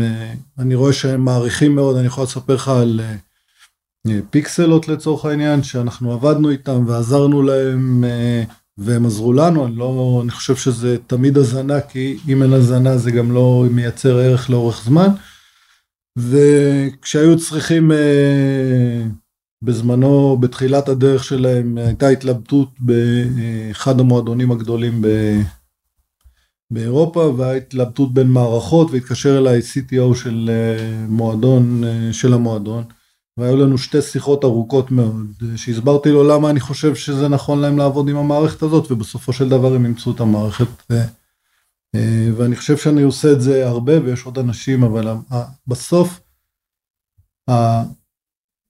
[0.60, 3.02] אני רואה שהם מעריכים מאוד, אני יכול לספר לך על
[4.30, 8.44] פיקסלות לצורך העניין שאנחנו עבדנו איתם ועזרנו להם אה,
[8.78, 13.12] והם עזרו לנו אני לא אני חושב שזה תמיד הזנה כי אם אין הזנה זה
[13.12, 15.08] גם לא מייצר ערך לאורך זמן.
[16.18, 19.04] וכשהיו צריכים אה,
[19.62, 25.08] בזמנו בתחילת הדרך שלהם הייתה התלבטות באחד המועדונים הגדולים ב...
[26.72, 32.84] באירופה וההתלבטות בין מערכות והתקשר אליי CTO של אה, מועדון של המועדון
[33.38, 35.26] והיו לנו שתי שיחות ארוכות מאוד,
[35.56, 39.74] שהסברתי לו למה אני חושב שזה נכון להם לעבוד עם המערכת הזאת, ובסופו של דבר
[39.74, 40.92] הם ימצאו את המערכת.
[41.96, 45.08] אה, ואני חושב שאני עושה את זה הרבה, ויש עוד אנשים, אבל
[45.68, 46.20] בסוף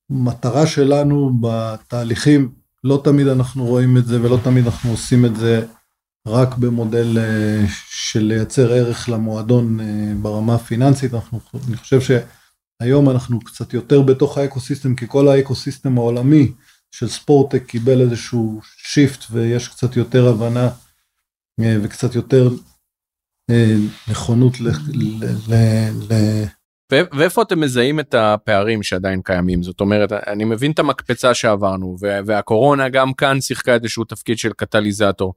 [0.09, 2.51] המטרה שלנו בתהליכים,
[2.84, 5.65] לא תמיד אנחנו רואים את זה ולא תמיד אנחנו עושים את זה
[6.28, 12.11] רק במודל אה, של לייצר ערך למועדון אה, ברמה הפיננסית, אנחנו, אני חושב ש...
[12.80, 16.52] היום אנחנו קצת יותר בתוך ה ecosystem כי כל ה ecosystem העולמי
[16.92, 20.70] של sport tech קיבל איזשהו shift ויש קצת יותר הבנה
[21.60, 22.50] אה, וקצת יותר
[23.50, 23.76] אה,
[24.08, 24.68] נכונות ל...
[24.94, 25.56] ל, ל,
[26.10, 26.44] ל
[26.92, 32.90] ואיפה אתם מזהים את הפערים שעדיין קיימים זאת אומרת אני מבין את המקפצה שעברנו והקורונה
[32.90, 35.34] גם כאן שיחקה איזשהו תפקיד של קטליזטור.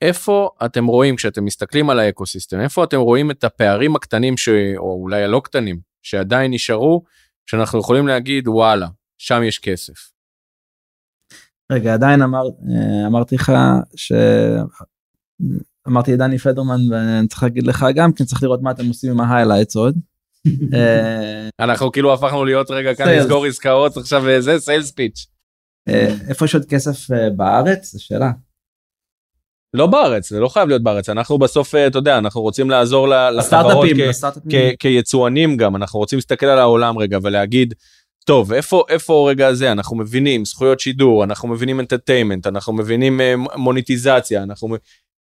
[0.00, 4.48] איפה אתם רואים כשאתם מסתכלים על האקוסיסטם איפה אתם רואים את הפערים הקטנים ש...
[4.76, 7.04] או אולי הלא קטנים שעדיין נשארו,
[7.46, 8.88] שאנחנו יכולים להגיד וואלה,
[9.18, 10.14] שם יש כסף.
[11.72, 13.52] רגע, עדיין אמר, אה, אמרתי לך
[13.96, 14.12] ש...
[15.88, 19.20] אמרתי לדני פדרמן ואני צריך להגיד לך גם כן צריך לראות מה אתם עושים עם
[19.20, 19.98] ה highlights עוד.
[20.74, 25.26] אה, אנחנו כאילו הפכנו להיות רגע כאן לסגור עסקאות עכשיו אה, זה sales pitch.
[26.28, 27.92] איפה יש עוד כסף בארץ?
[27.92, 28.30] זו שאלה.
[29.74, 33.08] לא בארץ, זה לא חייב להיות בארץ, אנחנו בסוף, אה, אתה יודע, אנחנו רוצים לעזור
[33.08, 33.86] לחברות
[34.78, 37.74] כיצואנים גם, אנחנו רוצים להסתכל על העולם רגע ולהגיד,
[38.24, 43.34] טוב, איפה, איפה רגע זה, אנחנו מבינים זכויות שידור, אנחנו מבינים entertainment, אנחנו מבינים אה,
[43.56, 44.76] מוניטיזציה, אנחנו,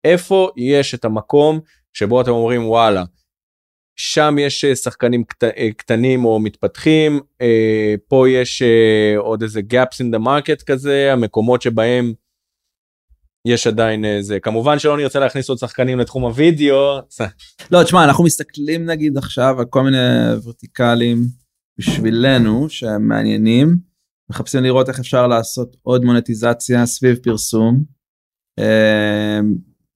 [0.04, 1.60] איפה יש את המקום
[1.92, 3.04] שבו אתם אומרים, וואלה,
[3.96, 5.44] שם יש אה, שחקנים קט,
[5.76, 7.20] קטנים או מתפתחים,
[8.08, 8.62] פה יש
[9.16, 12.12] עוד איזה gaps in the market כזה, המקומות שבהם
[13.48, 17.00] יש עדיין זה כמובן שלא נרצה להכניס עוד שחקנים לתחום הוידאו.
[17.70, 19.96] לא תשמע אנחנו מסתכלים נגיד עכשיו על כל מיני
[20.44, 21.26] ורטיקלים
[21.78, 23.76] בשבילנו שהם מעניינים
[24.30, 27.84] מחפשים לראות איך אפשר לעשות עוד מונטיזציה סביב פרסום.
[28.58, 29.54] אמ,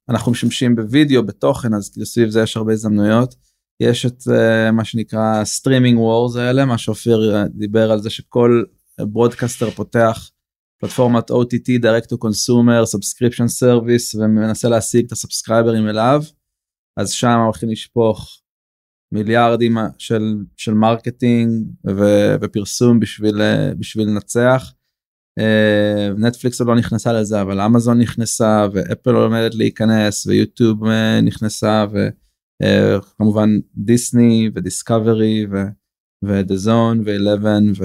[0.08, 3.34] אנחנו משתמשים בווידאו בתוכן אז כאילו סביב זה יש הרבה הזדמנויות.
[3.80, 8.62] יש את אה, מה שנקרא streaming wars האלה מה שאופיר אה, דיבר על זה שכל
[9.00, 10.30] broadcaster פותח
[10.80, 16.22] פלטפורמת OTT direct to consumer subscription service ומנסה להשיג את הסאבסקרייברים אליו
[17.00, 18.40] אז שם הולכים לשפוך
[19.14, 22.02] מיליארדים של של marketing ו,
[22.40, 23.40] ופרסום בשביל
[23.78, 24.72] בשביל לנצח.
[26.18, 31.86] נטפליקס עוד לא נכנסה לזה אבל אמזון נכנסה ואפל עומדת להיכנס ויוטיוב אה, נכנסה
[32.62, 35.46] וכמובן דיסני ודיסקאברי
[36.24, 37.82] ודה זון ו-11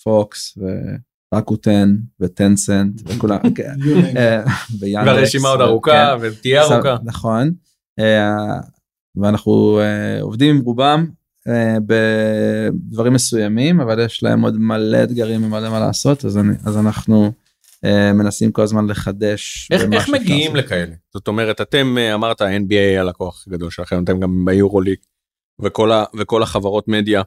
[0.00, 0.58] ופוקס
[1.34, 3.38] ורקוטן וטנסנט וכולם.
[4.16, 4.42] אה,
[4.80, 6.26] ויאנדקס, והרשימה עוד ארוכה כן.
[6.26, 6.96] ותהיה ארוכה.
[7.04, 7.52] נכון.
[7.98, 8.60] אה,
[9.16, 11.06] ואנחנו אה, עובדים עם רובם
[11.48, 16.78] אה, בדברים מסוימים אבל יש להם עוד מלא אתגרים ומלא מה לעשות אז, אני, אז
[16.78, 17.32] אנחנו
[17.84, 19.68] אה, מנסים כל הזמן לחדש.
[19.70, 20.66] איך, מגיעים לעשות.
[20.66, 20.94] לכאלה?
[21.14, 24.98] זאת אומרת, אתם אה, אמרת NBA הלקוח הגדול שלכם, אתם גם ביורוליג
[25.62, 27.22] וכל, ה, וכל החברות מדיה.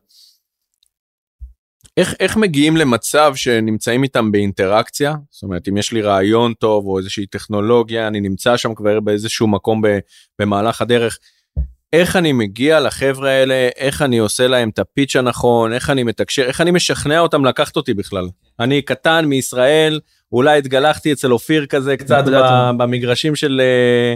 [1.98, 5.16] איך, איך מגיעים למצב שנמצאים איתם באינטראקציה?
[5.30, 9.48] זאת אומרת, אם יש לי רעיון טוב או איזושהי טכנולוגיה, אני נמצא שם כבר באיזשהו
[9.48, 10.00] מקום ב,
[10.40, 11.18] במהלך הדרך.
[11.94, 16.44] איך אני מגיע לחבר'ה האלה, איך אני עושה להם את הפיץ' הנכון, איך אני מתקשר,
[16.44, 18.28] איך אני משכנע אותם לקחת אותי בכלל.
[18.60, 20.00] אני קטן מישראל,
[20.32, 22.24] אולי התגלחתי אצל אופיר כזה קצת
[22.78, 24.16] במגרשים של אה,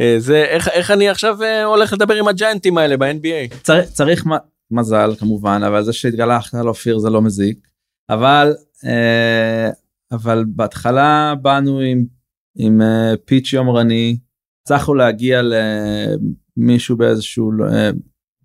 [0.00, 3.56] אה, זה, איך, איך אני עכשיו אה, הולך לדבר עם הג'יינטים האלה ב-NBA.
[3.62, 4.24] צריך, צריך
[4.70, 7.58] מזל כמובן אבל זה שהתגלחת על אופיר זה לא מזיק.
[8.10, 8.54] אבל
[8.84, 9.70] אה,
[10.12, 12.04] אבל בהתחלה באנו עם
[12.58, 14.16] עם אה, pitch יומרני.
[14.62, 15.40] הצלחנו להגיע
[16.56, 17.90] למישהו באיזשהו אה,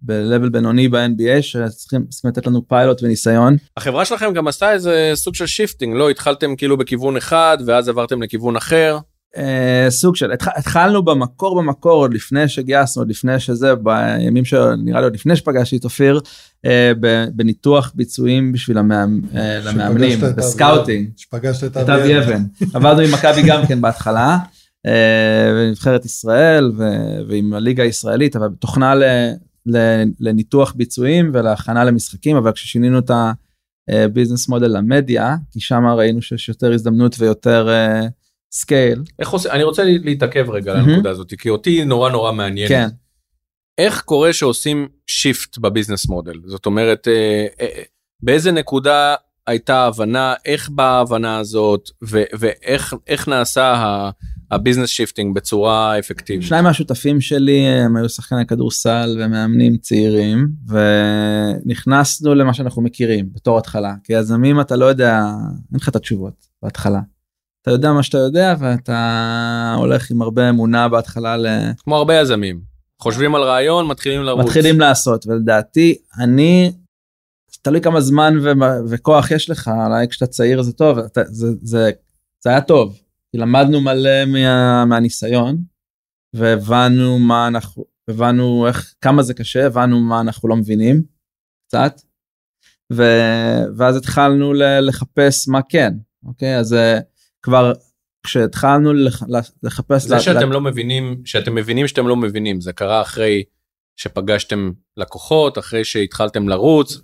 [0.01, 3.55] ב-level בינוני ב-NBA שצריכים צריכים לתת לנו פיילוט וניסיון.
[3.78, 6.09] החברה שלכם גם עשתה איזה סוג של shifting, לא?
[6.09, 8.97] התחלתם כאילו בכיוון אחד ואז עברתם לכיוון אחר.
[9.38, 14.99] אה, סוג של התח, התחלנו במקור במקור עוד לפני שגייסנו עוד לפני שזה בימים שנראה
[14.99, 16.19] לי עוד לפני שפגשתי את אופיר
[16.65, 16.91] אה,
[17.34, 21.09] בניתוח ביצועים בשביל המאמ, אה, למאמנים ב scouting.
[21.17, 22.43] שפגשת את אבי אבן.
[22.73, 24.38] עבדנו עם מכבי גם כן בהתחלה
[24.86, 29.34] אה, ונבחרת ישראל ו- ועם הליגה הישראלית אבל תוכנה ל-
[29.65, 33.11] ל- לניתוח ביצועים ולהכנה למשחקים אבל כששינינו את
[33.89, 37.69] ה business model למדיה כי שם ראינו שיש יותר הזדמנות ויותר
[38.51, 40.77] scale איך עושה, אני רוצה להתעכב רגע על.
[40.77, 42.67] הנקודה הזאת, כי אותי נורא נורא מעניין.
[42.67, 42.87] כן.
[43.77, 46.34] איך קורה שעושים shift ב business model?
[46.45, 47.83] זאת אומרת, אה, אה,
[48.23, 49.15] באיזה נקודה
[49.47, 54.09] הייתה הבנה, איך באה ההבנה הזאת, ו- ואיך איך נעשה
[54.51, 56.47] ה business shifting בצורה אפקטיבית?
[56.47, 63.93] שניים מהשותפים שלי הם היו שחקני כדורסל ומאמנים צעירים ונכנסנו למה שאנחנו מכירים בתור התחלה
[64.03, 65.21] כי יזמים אתה לא יודע
[65.71, 66.99] אין לך את התשובות בהתחלה.
[67.62, 71.47] אתה יודע מה שאתה יודע ואתה הולך עם הרבה אמונה בהתחלה ל...
[71.78, 72.62] כמו הרבה יזמים,
[73.01, 74.45] חושבים על רעיון, מתחילים לרוץ.
[74.45, 76.72] מתחילים לעשות ולדעתי אני
[77.62, 81.91] תלוי כמה זמן ו- וכוח יש לך אולי כשאתה צעיר זה טוב אתה, זה, זה,
[82.43, 83.01] זה היה טוב.
[83.32, 85.57] כי למדנו מלא מה, מהניסיון
[86.34, 91.03] והבנו מה אנחנו הבנו איך כמה זה קשה הבנו מה אנחנו לא מבינים
[91.68, 92.01] קצת.
[92.93, 93.03] ו,
[93.78, 95.93] ואז התחלנו ל, לחפש מה כן
[96.26, 96.57] אוקיי?
[96.57, 96.99] אז אה,
[97.43, 97.73] כבר
[98.23, 99.23] כשהתחלנו לח,
[99.63, 103.43] לחפש זה לה- שאתם לה- לא מבינים, שאתם מבינים שאתם לא מבינים, זה קרה אחרי
[103.97, 106.99] שפגשתם לקוחות, אחרי שהתחלתם לרוץ.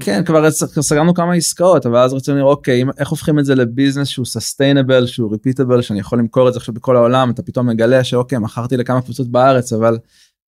[0.00, 4.08] כן כבר סגרנו כמה עסקאות אבל אז רצינו לראות אוקיי איך הופכים את זה לביזנס
[4.08, 8.04] שהוא סוסטיינבל שהוא ריפיטבל שאני יכול למכור את זה עכשיו בכל העולם אתה פתאום מגלה
[8.04, 9.98] שאוקיי מכרתי לכמה קבוצות בארץ אבל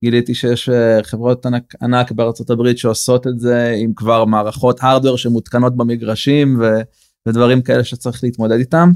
[0.05, 5.19] גיליתי שיש אה, חברות ענק, ענק בארצות הברית שעושות את זה עם כבר מערכות הארדוור
[5.19, 6.65] שמותקנות במגרשים ו,
[7.29, 8.91] ודברים כאלה שצריך להתמודד איתם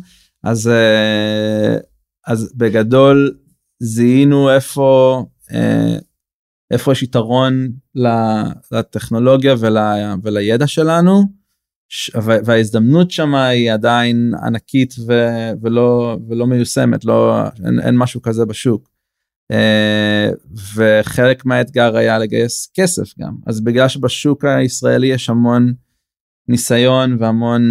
[0.46, 1.76] אז אה,
[2.26, 3.38] אז בגדול
[3.82, 5.24] זיהינו איפה.
[5.52, 5.96] אה,
[6.70, 7.68] איפה יש יתרון
[8.72, 9.76] לטכנולוגיה ול,
[10.22, 11.22] ולידע שלנו
[12.44, 15.12] וההזדמנות שם היא עדיין ענקית ו,
[15.62, 18.88] ולא ולא מיושמת לא אין, אין משהו כזה בשוק.
[19.52, 20.30] אה,
[20.74, 25.74] וחלק מהאתגר היה לגייס כסף גם אז בגלל שבשוק הישראלי יש המון
[26.48, 27.62] ניסיון והמון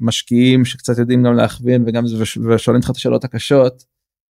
[0.00, 3.84] משקיעים שקצת יודעים גם להכווין וגם וש- ושואלים אותך את השאלות הקשות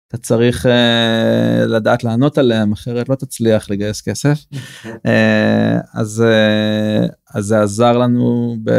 [0.08, 4.38] אתה צריך uh, לדעת לענות עליהם אחרת לא תצליח לגייס כסף.
[4.84, 4.88] uh,
[6.00, 8.70] אז uh, אז זה עזר לנו ב,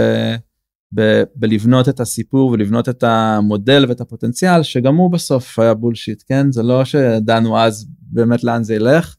[0.95, 6.51] ב, בלבנות את הסיפור ולבנות את המודל ואת הפוטנציאל שגם הוא בסוף היה בולשיט כן?
[6.51, 9.15] זה לא שדענו אז באמת לאן זה ילך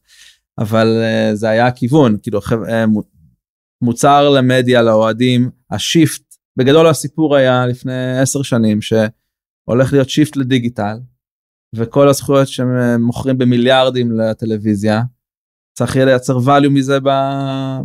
[0.57, 2.17] אבל uh, זה היה הכיוון.
[2.21, 2.39] כאילו
[3.81, 10.97] מוצר למדיה לאוהדים ה shift בגדול הסיפור היה לפני עשר שנים שהולך להיות shift לדיגיטל
[11.75, 15.01] וכל הזכויות שהם מוכרים במיליארדים לטלוויזיה
[15.77, 17.09] צריך יהיה לייצר value מזה ב...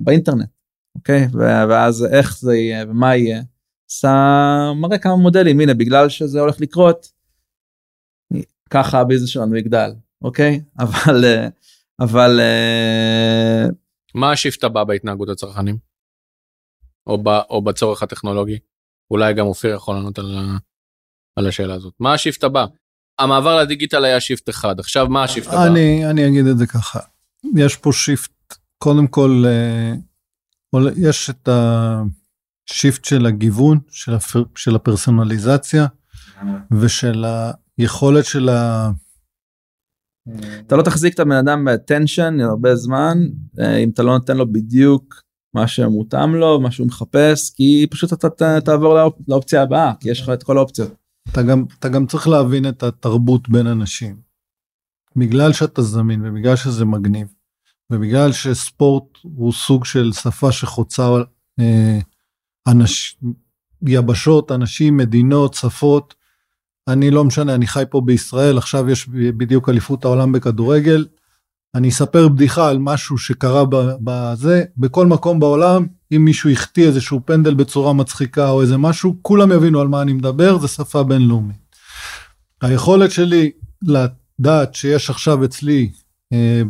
[0.01, 0.49] באינטרנט
[0.97, 1.27] אוקיי
[1.69, 3.43] ואז איך זה יהיה ומה יהיה.
[3.91, 7.13] עשה מראה כמה מודלים הנה בגלל שזה הולך לקרות
[8.71, 9.91] ככה ה business שלנו יגדל
[10.23, 11.25] אוקיי אבל
[12.01, 13.67] אבל אה,
[14.15, 15.94] מה ה shift הבא בהתנהגות הצרכנים?
[17.07, 18.59] או, ב, או בצורך הטכנולוגי?
[19.11, 20.39] אולי גם אופיר יכול לענות על,
[21.37, 21.95] על השאלה הזאת.
[22.01, 22.67] מה ה shift הבא?
[23.19, 25.67] המעבר לדיגיטל היה shift אחד, עכשיו מה ה shift הבא?
[25.67, 27.01] אני, אני אגיד את זה ככה,
[27.57, 29.93] יש פה shift, קודם כל אה,
[30.97, 35.87] יש את ה shift של הגיוון, של, הפר, של הפרסונליזציה
[36.81, 37.25] ושל
[37.79, 38.91] היכולת של ה...
[40.67, 43.19] אתה לא תחזיק את הבן אדם באטנשן הרבה זמן
[43.61, 45.15] אה, אם אתה לא נותן לו בדיוק
[45.55, 50.11] מה שמותאם לו מה שהוא מחפש כי פשוט אתה ת- תעבור לאופ- לאופציה הבאה כי
[50.11, 50.91] יש לך את כל האופציות.
[51.33, 54.17] אתה גם, אתה גם צריך להבין את התרבות בין אנשים.
[55.17, 57.27] בגלל שאתה זמין ובגלל שזה מגניב
[57.93, 61.09] ובגלל שספורט הוא סוג של שפה שחוצה
[61.61, 61.99] אה,
[62.69, 63.19] אנש,
[63.89, 66.15] יבשות, אנשים, מדינות, שפות.
[66.89, 71.07] אני לא משנה, אני חי פה בישראל, עכשיו יש בדיוק אליפות העולם בכדורגל.
[71.75, 73.65] אני אספר בדיחה על משהו שקרה
[74.01, 79.53] בזה, בכל מקום בעולם, אם מישהו החטיא איזשהו פנדל בצורה מצחיקה או איזה משהו, כולם
[79.53, 81.57] יבינו על מה אני מדבר, זה שפה בינלאומית.
[82.63, 83.51] היכולת שלי
[83.83, 85.91] לדעת שיש עכשיו אצלי
[86.33, 86.63] אה,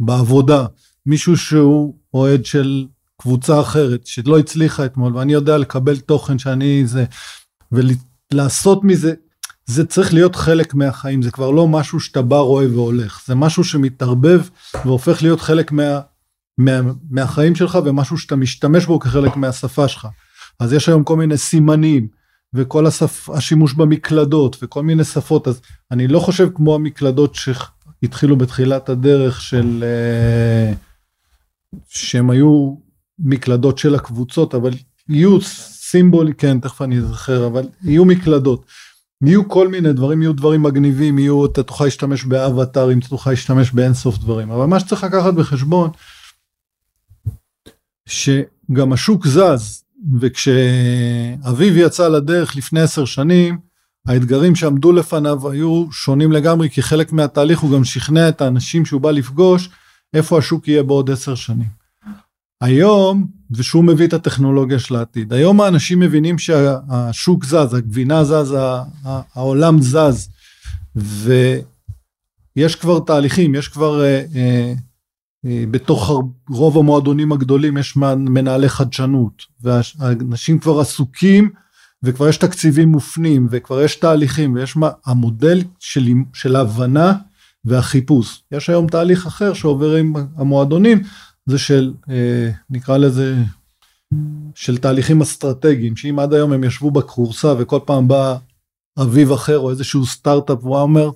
[0.00, 0.66] בעבודה
[1.06, 2.86] מישהו שהוא אוהד של
[3.16, 7.04] קבוצה אחרת שלא הצליחה אתמול ואני יודע לקבל תוכן שאני זה
[7.72, 9.14] ולעשות מזה
[9.70, 13.22] זה צריך להיות חלק מהחיים זה כבר לא משהו שאתה בא רואה והולך.
[13.26, 14.40] זה משהו שמתערבב
[14.84, 16.00] והופך להיות חלק מה,
[16.58, 20.08] מה, מהחיים שלך ומשהו שאתה משתמש בו כחלק מהשפה שלך.
[20.60, 22.08] אז יש היום כל מיני סימנים
[22.54, 23.30] וכל השפ...
[23.30, 25.48] השימוש במקלדות וכל מיני שפות.
[25.48, 25.60] אז
[25.90, 30.72] אני לא חושב כמו המקלדות שהתחילו בתחילת הדרך של אה,
[31.88, 32.74] שהם היו
[33.18, 34.72] מקלדות של הקבוצות אבל
[35.08, 38.64] יהיו סימבולי כן תכף אני אזכר אבל יהיו מקלדות.
[39.24, 43.70] יהיו כל מיני דברים יהיו דברים מגניבים יהיו אתה תוכל להשתמש באבטרים אתה תוכל להשתמש
[43.70, 45.90] באינסוף דברים אבל מה שצריך לקחת בחשבון
[48.06, 49.84] שגם השוק זז
[50.20, 53.58] וכשאביב יצא לדרך לפני עשר שנים
[54.06, 59.00] האתגרים שעמדו לפניו היו שונים לגמרי כי חלק מהתהליך הוא גם שכנע את האנשים שהוא
[59.00, 59.70] בא לפגוש
[60.14, 61.79] איפה השוק יהיה בעוד עשר שנים.
[62.60, 68.56] היום ושהוא מביא את הטכנולוגיה של העתיד היום האנשים מבינים שהשוק זז הגבינה זז
[69.34, 70.28] העולם זז
[70.96, 74.72] ויש כבר תהליכים יש כבר אה, אה,
[75.46, 76.10] אה, בתוך
[76.48, 81.50] רוב המועדונים הגדולים יש מנהלי חדשנות והאנשים כבר עסוקים
[82.02, 87.12] וכבר יש תקציבים מופנים וכבר יש תהליכים ויש מה המודל של, של ההבנה
[87.64, 88.42] והחיפוש.
[88.52, 91.02] יש היום תהליך אחר שעובר עם המועדונים
[91.50, 93.36] זה של אה, נקרא לזה
[94.54, 98.36] של תהליכים אסטרטגיים שאם עד היום הם ישבו בקורסה וכל פעם בא
[98.98, 101.10] אביב אחר או איזשהו סטארט-אפ והוא אומר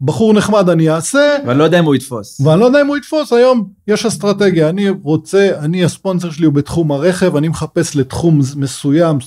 [0.00, 1.36] בחור נחמד אני אעשה.
[1.46, 2.40] ואני לא יודע אם הוא יתפוס.
[2.40, 6.54] ואני לא יודע אם הוא יתפוס היום יש אסטרטגיה אני רוצה אני הספונסר שלי הוא
[6.54, 9.18] בתחום הרכב אני מחפש לתחום מסוים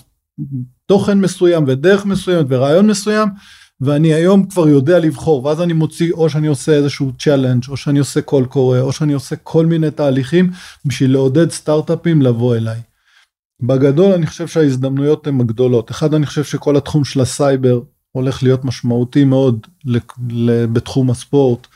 [0.85, 3.29] תוכן מסוים ודרך מסוימת ורעיון מסוים
[3.82, 7.99] ואני היום כבר יודע לבחור ואז אני מוציא או שאני עושה איזשהו challenge או שאני
[7.99, 10.51] עושה קול קורא או שאני עושה כל מיני תהליכים
[10.86, 12.79] בשביל לעודד סטארט-אפים לבוא אליי.
[13.63, 18.65] בגדול אני חושב שההזדמנויות הן הגדולות אחד אני חושב שכל התחום של הסייבר הולך להיות
[18.65, 19.67] משמעותי מאוד
[20.73, 21.67] בתחום הספורט.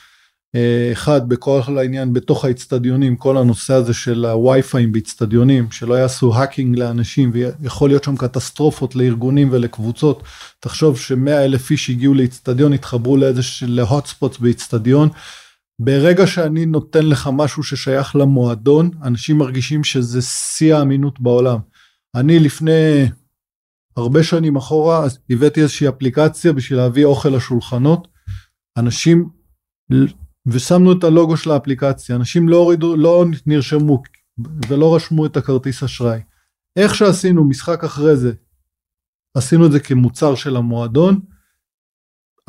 [0.92, 7.32] אחד בכל העניין בתוך האצטדיונים כל הנושא הזה של הווי-פיי באצטדיונים שלא יעשו hacking לאנשים
[7.34, 10.24] ויכול להיות שם קטסטרופות לארגונים ולקבוצות
[10.60, 15.10] תחשוב שמאה אלף איש הגיעו לאצטדיון התחברו לאיזה להוט ספוט באצטדיון.
[15.80, 21.60] ברגע שאני נותן לך משהו ששייך למועדון אנשים מרגישים שזה שיא האמינות בעולם.
[22.16, 23.06] אני לפני
[23.98, 28.08] הרבה שנים אחורה הבאתי איזושהי אפליקציה בשביל להביא אוכל לשולחנות.
[28.78, 29.30] אנשים
[30.48, 34.04] ושמנו את הלוגו של האפליקציה אנשים לא הורידו לא נרשמו
[34.68, 36.20] ולא רשמו את הכרטיס אשראי.
[36.76, 38.34] איך שעשינו משחק אחרי זה
[39.34, 41.20] עשינו את זה כמוצר של המועדון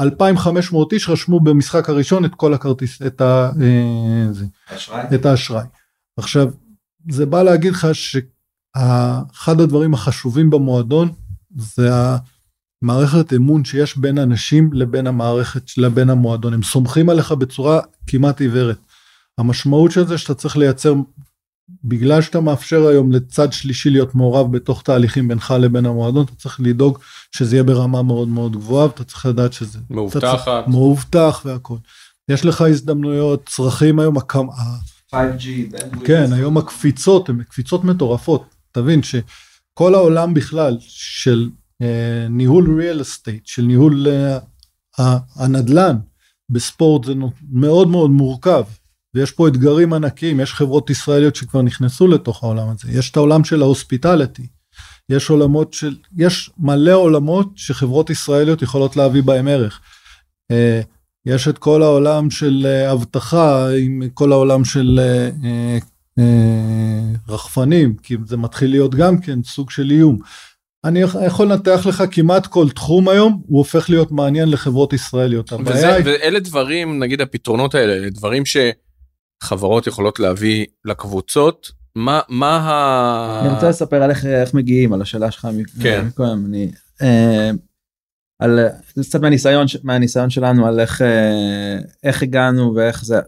[0.00, 4.44] 2500 איש רשמו במשחק הראשון את כל הכרטיס את, ה, אה, זה,
[5.14, 5.66] את האשראי.
[6.16, 6.46] עכשיו
[7.10, 11.12] זה בא להגיד לך שאחד הדברים החשובים במועדון
[11.56, 11.88] זה
[12.82, 18.78] מערכת אמון שיש בין אנשים לבין המערכת לבין המועדון הם סומכים עליך בצורה כמעט עיוורת.
[19.38, 20.94] המשמעות של זה שאתה צריך לייצר
[21.84, 26.60] בגלל שאתה מאפשר היום לצד שלישי להיות מעורב בתוך תהליכים בינך לבין המועדון אתה צריך
[26.60, 26.98] לדאוג
[27.32, 31.76] שזה יהיה ברמה מאוד מאוד גבוהה ואתה צריך לדעת שזה מאובטחת מאובטח והכל.
[32.28, 34.46] יש לך הזדמנויות צרכים היום הקמ...
[35.14, 35.48] 5G
[36.04, 41.48] כן היום הקפיצות הן קפיצות מטורפות תבין שכל העולם בכלל של
[42.30, 44.06] ניהול real estate של ניהול
[44.98, 45.96] אה, הנדל"ן
[46.50, 47.12] בספורט זה
[47.52, 48.64] מאוד מאוד מורכב
[49.14, 53.44] ויש פה אתגרים ענקיים יש חברות ישראליות שכבר נכנסו לתוך העולם הזה יש את העולם
[53.44, 54.46] של ההוספיטליטי
[55.08, 59.80] יש עולמות של יש מלא עולמות שחברות ישראליות יכולות להביא בהם ערך.
[60.50, 60.80] אה,
[61.26, 65.00] יש את כל העולם של אבטחה עם כל העולם של
[67.28, 70.18] רחפנים, כי זה מתחיל להיות גם כן סוג של איום.
[70.86, 75.52] אני יכול לנתח לך כמעט כל תחום היום, הוא הופך להיות מעניין לחברות ישראליות.
[75.52, 76.04] וזה, היא...
[76.06, 78.42] ואלה דברים, נגיד הפתרונות האלה, אלה דברים
[79.42, 81.70] שחברות יכולות להביא לקבוצות.
[81.96, 83.40] מה, מה ה...
[83.40, 85.48] אני רוצה לספר על איך, איך מגיעים, על השאלה שלך.
[85.82, 86.04] כן.
[86.06, 86.70] מקודם, אני,
[87.02, 87.50] אה,
[88.38, 88.58] על,
[89.00, 93.20] קצת מהניסיון, מהניסיון שלנו על איך, אה, איך הגענו ואיך זה,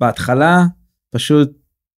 [0.00, 0.64] בהתחלה
[1.10, 1.50] פשוט,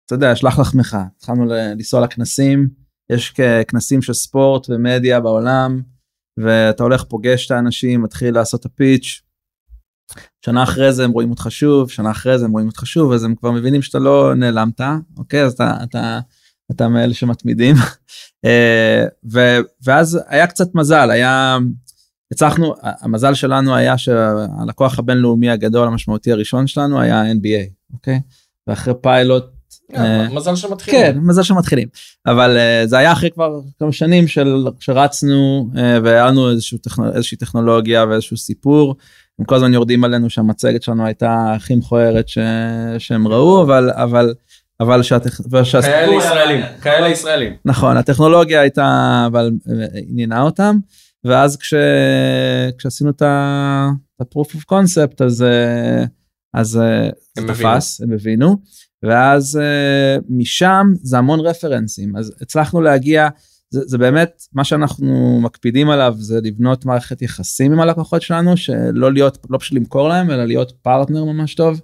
[0.05, 2.88] אתה יודע, שלח לחמך, התחלנו לנסוע לכנסים.
[3.10, 3.34] יש
[3.68, 5.82] כנסים של ספורט ומדיה בעולם,
[6.38, 9.22] ואתה הולך פוגש את האנשים, מתחיל לעשות את הפיץ'.
[10.45, 13.24] שנה אחרי זה הם רואים אותך שוב, שנה אחרי זה הם רואים אותך שוב, אז
[13.24, 14.82] הם כבר מבינים שאתה לא נעלמת,
[15.18, 15.43] אוקיי?
[15.43, 16.20] אז אתה, אתה,
[16.72, 17.76] אתה מאלה שמתמידים.
[18.45, 19.39] אה, ו,
[19.84, 21.57] ואז היה קצת מזל, היה,
[22.32, 28.22] הצלחנו, המזל שלנו היה שהלקוח הבינלאומי הגדול המשמעותי הראשון שלנו היה NBA, אוקיי?
[28.68, 29.59] ואחרי פיילוט
[30.31, 31.01] מזל שמתחילים.
[31.01, 31.87] כן, מזל שמתחילים.
[32.27, 38.05] אבל uh, זה היה אחרי כבר כמה שנים של שרצנו uh, והיה לנו איזושהי טכנולוגיה
[38.05, 38.95] ואיזשהו סיפור.
[39.39, 42.37] הם כל הזמן יורדים עלינו שהמצגת שלנו הייתה הכי מכוערת ש...
[42.97, 44.33] שהם ראו אבל אבל
[44.79, 45.41] אבל שהטכ...
[45.81, 49.51] כאלה ישראלים כאלה ישראלים נכון הטכנולוגיה הייתה אבל
[50.07, 50.77] עניינה אותם
[51.23, 51.73] ואז כש...
[52.77, 55.45] כשעשינו את ה-proof of concept אז
[56.53, 57.09] אז זה
[57.47, 58.57] תפס הם הבינו.
[59.03, 63.29] ואז uh, משם זה המון רפרנסים אז הצלחנו להגיע
[63.69, 69.13] זה, זה באמת מה שאנחנו מקפידים עליו זה לבנות מערכת יחסים עם הלקוחות שלנו שלא
[69.13, 71.81] להיות לא פשוט למכור להם אלא להיות פרטנר ממש טוב.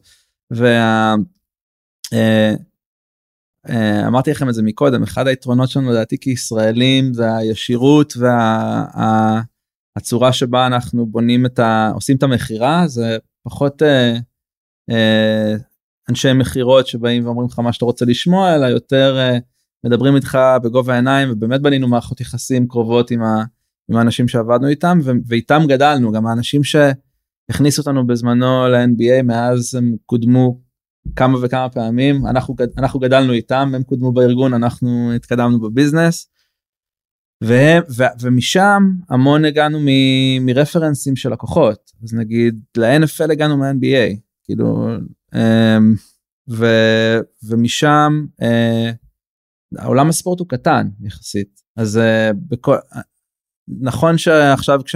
[0.51, 1.25] ואמרתי
[2.13, 2.57] uh,
[3.67, 8.13] uh, אמרתי לכם את זה מקודם אחד היתרונות שלנו לדעתי כישראלים זה הישירות
[9.95, 11.91] והצורה וה, שבה אנחנו בונים את ה...
[11.93, 13.81] עושים את המכירה זה פחות.
[13.81, 13.85] Uh,
[14.91, 15.74] uh,
[16.09, 19.39] אנשי מכירות שבאים ואומרים לך מה שאתה רוצה לשמוע אלא יותר uh,
[19.85, 23.43] מדברים איתך בגובה העיניים ובאמת בנינו מערכות יחסים קרובות עם, ה,
[23.89, 26.11] עם האנשים שעבדנו איתם ו, ואיתם גדלנו.
[26.11, 30.61] גם האנשים שהכניסו אותנו בזמנו ל-NBA מאז הם קודמו
[31.15, 32.27] כמה וכמה פעמים.
[32.27, 36.29] אנחנו אנחנו גדלנו איתם הם קודמו בארגון אנחנו התקדמנו בביזנס.
[37.41, 39.87] והם, ו, ומשם המון הגענו מ,
[40.45, 41.91] מרפרנסים של לקוחות.
[42.03, 44.87] אז נגיד ל-NFL הגענו מה-NBA כאילו
[46.49, 46.65] ו,
[47.43, 48.91] ומשם אה,
[49.77, 51.61] העולם הספורט הוא קטן יחסית.
[51.77, 52.75] אז אה, בכל
[53.67, 54.95] נכון שעכשיו כש,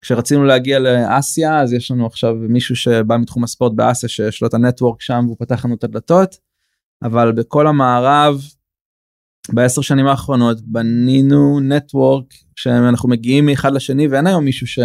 [0.00, 4.54] כשרצינו להגיע לאסיה אז יש לנו עכשיו מישהו שבא מתחום הספורט באסיה שיש לו את
[4.54, 6.36] הנטוורק שם והוא פתח לנו את הדלתות
[7.02, 8.42] אבל בכל המערב
[9.52, 12.24] בעשר שנים האחרונות בנינו נטוורק
[12.56, 14.78] שאנחנו מגיעים מאחד לשני ואין היום מישהו ש...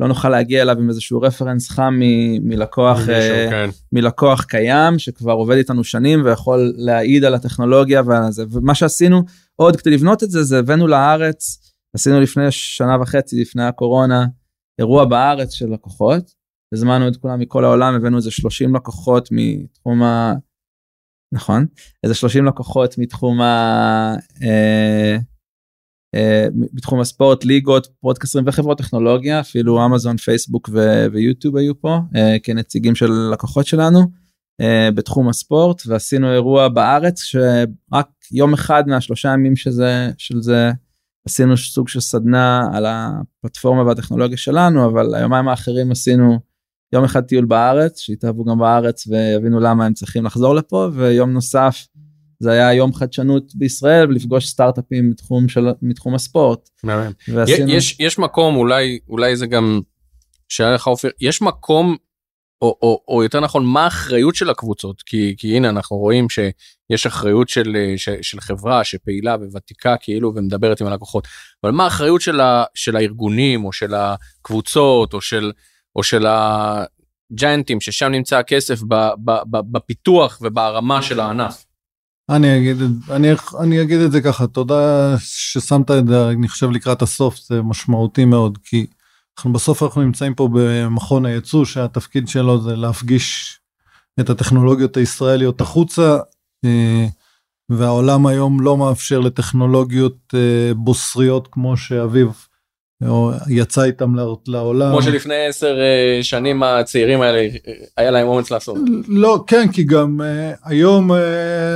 [0.00, 2.00] לא נוכל להגיע אליו עם איזשהו רפרנס חם
[2.42, 3.70] מלקוח מישהו, uh, כן.
[3.92, 9.22] מלקוח קיים שכבר עובד איתנו שנים ויכול להעיד על הטכנולוגיה ועל זה ומה שעשינו
[9.56, 11.58] עוד כדי לבנות את זה זה הבאנו לארץ
[11.94, 14.26] עשינו לפני שנה וחצי לפני הקורונה
[14.78, 16.34] אירוע בארץ של לקוחות.
[16.72, 20.34] הזמנו את כולם מכל העולם הבאנו איזה 30 לקוחות מתחום ה...
[21.32, 21.66] נכון?
[22.04, 24.14] איזה 30 לקוחות מתחום ה...
[24.42, 25.16] אה,
[26.72, 30.70] בתחום הספורט ליגות ברודקאסטרים וחברות טכנולוגיה אפילו אמזון פייסבוק
[31.12, 34.00] ויוטיוב היו פה אה, כנציגים של לקוחות שלנו
[34.62, 34.64] אה,
[34.94, 40.70] בתחום הספורט ועשינו אירוע בארץ שרק יום אחד מהשלושה ימים שזה של זה
[41.26, 46.38] עשינו סוג של סדנה על הפלטפורמה והטכנולוגיה שלנו אבל היומיים האחרים עשינו
[46.92, 51.86] יום אחד טיול בארץ שהתאהבו גם בארץ ויבינו למה הם צריכים לחזור לפה ויום נוסף.
[52.40, 56.68] זה היה יום חדשנות בישראל ולפגוש סטארט-אפים מתחום של מתחום הספורט.
[57.28, 57.72] ועשינו...
[57.72, 59.80] יש יש מקום אולי אולי זה גם
[60.48, 61.96] שהיה לך אופיר יש מקום
[62.62, 67.06] או, או, או יותר נכון מה האחריות של הקבוצות כי כי הנה אנחנו רואים שיש
[67.06, 71.28] אחריות של, של, של חברה שפעילה וותיקה כאילו ומדברת עם הלקוחות
[71.64, 75.52] אבל מה האחריות של, ה, של הארגונים או של הקבוצות או של
[75.96, 78.80] או של הג'יינטים ששם נמצא הכסף
[79.72, 81.65] בפיתוח ובהרמה של הענף.
[82.30, 82.76] אני אגיד,
[83.10, 83.28] אני,
[83.60, 88.24] אני אגיד את זה ככה, תודה ששמת את זה, אני חושב לקראת הסוף, זה משמעותי
[88.24, 88.86] מאוד, כי
[89.38, 93.58] אנחנו בסוף אנחנו נמצאים פה במכון הייצוא, שהתפקיד שלו זה להפגיש
[94.20, 96.18] את הטכנולוגיות הישראליות החוצה,
[96.64, 97.06] אה,
[97.68, 102.46] והעולם היום לא מאפשר לטכנולוגיות אה, בוסריות כמו שאביב
[103.08, 104.14] או יצא איתם
[104.46, 104.90] לעולם.
[104.90, 108.76] כמו שלפני עשר אה, שנים הצעירים האלה אה, היה להם אומץ לעשות.
[109.08, 111.14] לא, כן, כי גם uh, היום uh,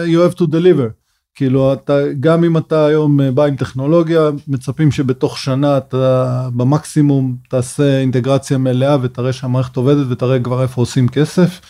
[0.06, 0.90] you have to deliver.
[1.34, 8.00] כאילו אתה גם אם אתה היום בא עם טכנולוגיה מצפים שבתוך שנה אתה במקסימום תעשה
[8.00, 11.60] אינטגרציה מלאה ותראה שהמערכת עובדת ותראה כבר איפה עושים כסף.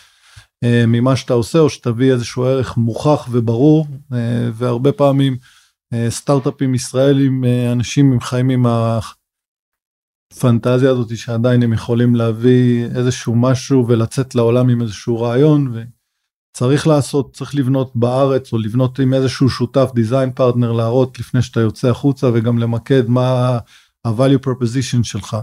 [0.63, 5.37] אה, ממה שאתה עושה או שתביא איזשהו ערך מוכח וברור אה, והרבה פעמים
[5.93, 8.65] אה, סטארט-אפים ישראלים אנשים חיים עם
[10.31, 15.73] הפנטזיה הזאת שעדיין הם יכולים להביא איזשהו משהו ולצאת לעולם עם איזשהו רעיון
[16.53, 21.59] וצריך לעשות צריך לבנות בארץ או לבנות עם איזשהו שותף דיזיין פרטנר להראות לפני שאתה
[21.59, 23.57] יוצא החוצה וגם למקד מה
[24.05, 25.37] ה-value proposition שלך.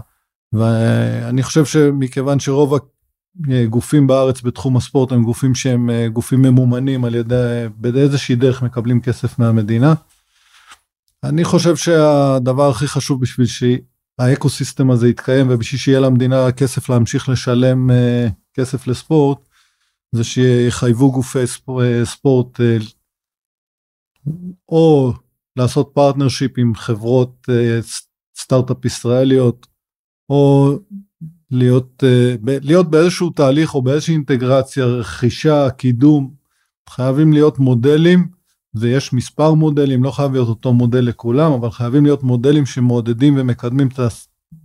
[0.53, 2.73] ואני חושב שמכיוון שרוב
[3.69, 9.01] גופים בארץ בתחום הספורט הם גופים שהם אה, גופים ממומנים על ידי, באיזושהי דרך מקבלים
[9.01, 9.93] כסף מהמדינה.
[11.23, 13.47] אני חושב שהדבר הכי חשוב בשביל
[14.21, 19.49] שה ecosystem הזה יתקיים ובשביל שיהיה למדינה כסף להמשיך לשלם אה, כסף לספורט,
[20.11, 22.59] זה שיחייבו גופי אה, ספורט
[24.69, 25.13] או
[25.55, 27.47] לעשות partnership עם חברות
[28.37, 29.67] סטארט-אפ ישראליות,
[30.29, 30.71] או
[31.51, 36.33] להיות, אה, להיות באיזשהו תהליך או באיזושהי אינטגרציה, רכישה, קידום,
[36.89, 38.38] חייבים להיות מודלים,
[38.75, 43.87] ויש מספר מודלים, לא חייב להיות אותו מודל לכולם, אבל חייבים להיות מודלים שמעודדים ומקדמים
[43.87, 43.99] את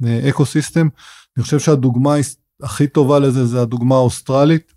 [0.02, 0.88] ה ecosystem.
[1.36, 2.14] אני חושב שהדוגמה
[2.62, 4.74] הכי טובה לזה זה הדוגמה האוסטרלית,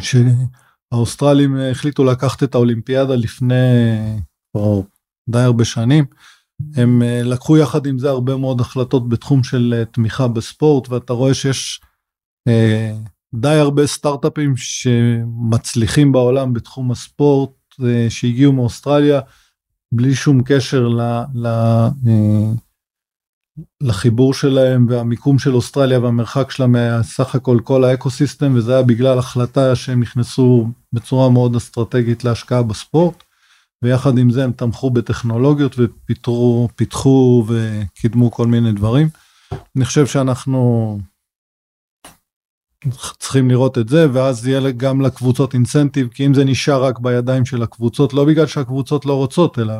[0.00, 3.54] שהאוסטרלים החליטו לקחת את האולימפיאדה לפני
[4.52, 4.80] כבר
[5.28, 6.04] די הרבה שנים.
[6.76, 11.12] הם אה, לקחו יחד עם זה הרבה מאוד החלטות בתחום של אה, תמיכה בספורט ואתה
[11.12, 11.80] רואה שיש
[12.48, 12.96] אה,
[13.34, 17.50] די הרבה סטארט-אפים שמצליחים בעולם בתחום הספורט
[18.08, 19.20] שהגיעו מאוסטרליה
[19.92, 21.00] בלי שום קשר ל,
[21.34, 21.48] ל,
[23.80, 29.18] לחיבור שלהם והמיקום של אוסטרליה והמרחק שלה מהסך הכל כל האקו סיסטם וזה היה בגלל
[29.18, 33.22] החלטה שהם נכנסו בצורה מאוד אסטרטגית להשקעה בספורט.
[33.82, 39.08] ויחד עם זה הם תמכו בטכנולוגיות ופיתרו, פיתחו וקידמו כל מיני דברים.
[39.76, 40.98] אני חושב שאנחנו
[43.18, 47.44] צריכים לראות את זה ואז יהיה גם לקבוצות אינסנטיב כי אם זה נשאר רק בידיים
[47.44, 49.74] של הקבוצות לא בגלל שהקבוצות לא רוצות אלא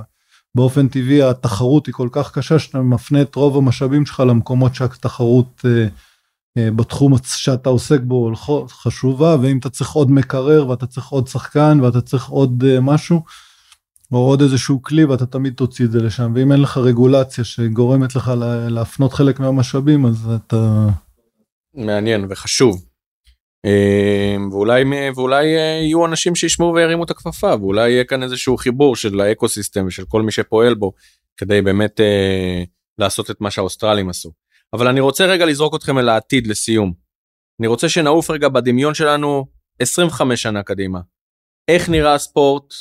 [0.55, 5.64] באופן טבעי התחרות היא כל כך קשה שאתה מפנה את רוב המשאבים שלך למקומות שהתחרות
[5.64, 5.86] אה,
[6.59, 8.32] אה, בתחום שאתה עוסק בו
[8.68, 13.22] חשובה ואם אתה צריך עוד מקרר ואתה צריך עוד שחקן ואתה צריך עוד אה, משהו.
[14.12, 18.16] או עוד איזשהו כלי ואתה תמיד תוציא את זה לשם ואם אין לך רגולציה שגורמת
[18.16, 18.32] לך
[18.68, 20.88] להפנות חלק מהמשאבים אז אתה.
[21.74, 22.89] מעניין וחשוב.
[23.67, 24.85] אמ, ואולי
[25.17, 29.49] ואולי אה, יהיו אנשים שישמעו וירימו את הכפפה ואולי יהיה כאן איזשהו חיבור של האקו
[29.49, 30.93] סיסטם ושל כל מי שפועל בו
[31.37, 32.65] כדי באמת אה,
[32.99, 34.33] לעשות את מה שהאוסטרלים עשו.
[34.73, 36.93] אבל אני רוצה רגע לזרוק אתכם אל העתיד לסיום.
[37.61, 39.47] אני רוצה שנעוף רגע בדמיון שלנו
[39.81, 41.01] 25 שנה קדימה.
[41.69, 42.75] איך נראה הספורט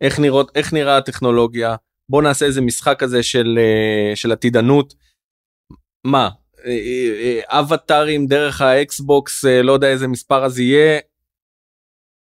[0.00, 1.76] איך, נראות, איך נראה הטכנולוגיה,
[2.08, 4.94] בוא נעשה איזה משחק כזה של, אה, של עתידנות.
[6.06, 6.28] מה,
[7.46, 10.98] אבטארים דרך ה Xbox, לא יודע איזה מספר אז יהיה,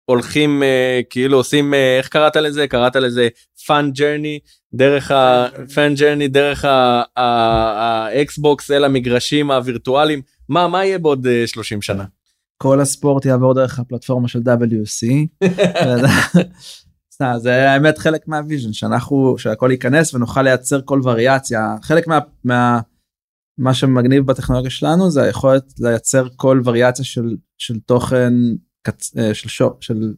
[0.06, 0.64] הולכים
[1.10, 2.68] כאילו עושים איך קראת לזה?
[2.68, 3.28] קראת לזה
[3.68, 4.40] fan journey
[4.74, 6.66] דרך ה fan journey דרך
[7.16, 10.22] ה Xbox אל המגרשים הווירטואליים.
[10.50, 12.06] מה מה יהיה בעוד 30 שנה.
[12.58, 15.08] כל הספורט יעבור דרך הפלטפורמה של WSC.
[17.38, 21.76] זה האמת חלק מה vision שאנחנו שהכל ייכנס ונוכל לייצר כל וריאציה.
[21.82, 22.08] חלק
[22.44, 22.80] מה,
[23.58, 28.34] מה שמגניב בטכנולוגיה שלנו זה היכולת לייצר כל וריאציה של של תוכן
[29.18, 30.14] אה, של של של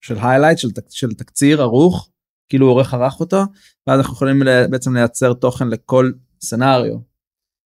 [0.00, 2.10] של highlight של, של תקציר ערוך
[2.48, 3.42] כאילו עורך ערך אותו
[3.86, 6.12] ואז אנחנו יכולים בעצם לייצר תוכן לכל
[6.42, 6.96] scenario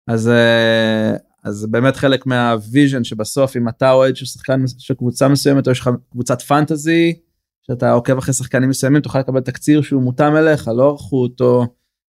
[0.07, 5.27] אז אה, אז באמת חלק מה vision שבסוף אם אתה אוהד של שחקן של קבוצה
[5.27, 7.19] מסוימת או יש לך קבוצת fantasy
[7.61, 11.65] שאתה עוקב אחרי שחקנים מסוימים תוכל לקבל תקציר שהוא מותאם אליך לא ערכו אותו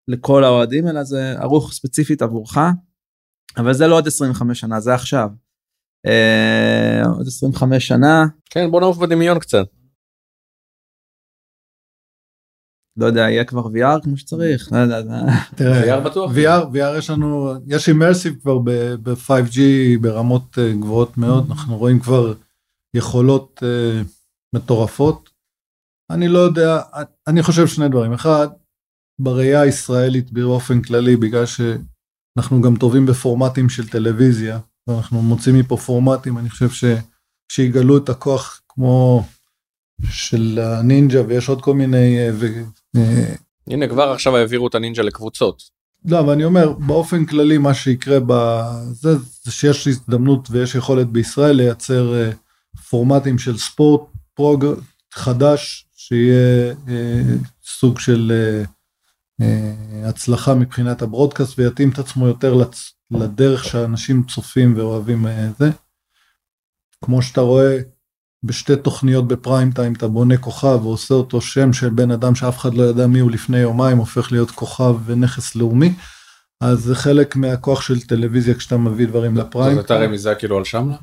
[0.07, 2.57] לכל האוהדים אלא זה ערוך ספציפית עבורך.
[3.57, 5.29] אבל זה לא עוד 25 שנה זה עכשיו.
[6.05, 8.25] אה, עוד 25 שנה.
[8.49, 9.65] כן בוא נעוף בדמיון קצת.
[12.97, 14.71] לא יודע יהיה כבר VR כמו שצריך.
[14.71, 15.01] לא יודע,
[15.55, 16.31] תראה, VR בטוח.
[16.31, 18.57] VR, VR יש לנו יש אימרסיב כבר
[19.03, 19.59] ב-5G
[20.01, 22.33] ברמות אה, גבוהות מאוד אנחנו רואים כבר
[22.93, 24.07] יכולות uh,
[24.55, 25.29] מטורפות
[26.09, 26.81] אני לא יודע,
[27.27, 28.13] אני חושב שני דברים.
[28.13, 28.47] אחד,
[29.19, 31.45] בראייה הישראלית באופן כללי, בגלל
[32.35, 36.83] שאנחנו גם טובים בפורמטים של טלוויזיה, ואנחנו מוצאים מפה פורמטים, אני חושב ש...
[37.51, 39.23] שיגלו את הכוח כמו
[40.09, 42.17] של הנינג'ה, ויש עוד כל מיני...
[42.33, 42.47] ו...
[42.95, 43.35] אה,
[43.67, 45.63] הנה כבר עכשיו העבירו את הנינג'ה לקבוצות.
[46.05, 51.55] לא, אבל אני אומר, באופן כללי מה שיקרה בזה, זה שיש הזדמנות ויש יכולת בישראל
[51.55, 52.31] לייצר אה,
[52.89, 54.01] פורמטים של ספורט
[54.33, 54.65] פרוג...
[55.13, 57.21] חדש שיהיה אה,
[57.63, 58.65] סוג של אה, אה,
[60.05, 62.93] הצלחה מבחינת הברודקאסט ויתאים את עצמו יותר לצ...
[63.11, 65.69] לדרך שאנשים צופים ואוהבים את זה.
[67.05, 67.77] כמו שאתה רואה
[68.43, 72.73] בשתי תוכניות בפריים טיים אתה בונה כוכב ועושה אותו שם של בן אדם שאף אחד
[72.73, 75.93] לא ידע מי הוא לפני יומיים הופך להיות כוכב ונכס לאומי.
[76.61, 79.75] אז זה חלק מהכוח של טלוויזיה כשאתה מביא דברים לפריים.
[79.75, 80.95] זאת הייתה רמיזה כאילו על שמלה?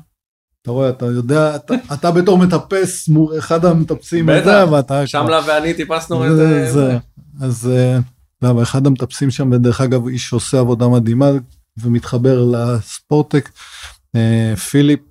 [0.61, 4.65] אתה רואה אתה יודע אתה, אתה בתור מטפס מור- אחד המטפסים בטח,
[5.05, 6.97] שמלה ואני טיפסנו את זה, זה.
[7.41, 7.99] אז אה,
[8.41, 11.29] למה אחד המטפסים שם ודרך אגב איש שעושה עבודה מדהימה
[11.77, 13.49] ומתחבר לספורטק
[14.15, 15.01] אה, פיליפ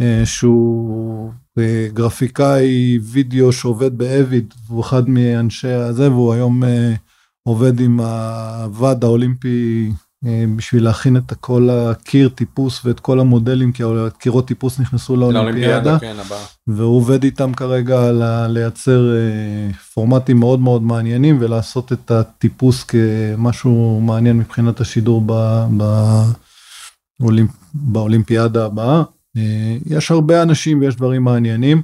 [0.00, 6.62] אה, שהוא אה, גרפיקאי וידאו שעובד באביד והוא אחד מאנשי הזה והוא היום
[7.42, 9.90] עובד עם הוועד האולימפי
[10.56, 15.98] בשביל להכין את כל הקיר טיפוס ואת כל המודלים כי הקירות טיפוס נכנסו לאולימפיאדה.
[15.98, 16.16] כן.
[16.66, 24.00] והוא עובד איתם כרגע על לייצר אה, פורמטים מאוד מאוד מעניינים ולעשות את הטיפוס כמשהו
[24.00, 25.32] מעניין מבחינת השידור ב,
[25.76, 25.84] ב,
[27.20, 29.02] אולימפ, באולימפיאדה הבאה.
[29.36, 31.82] אה, יש הרבה אנשים ויש דברים מעניינים.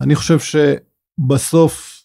[0.00, 2.02] אני חושב שבסוף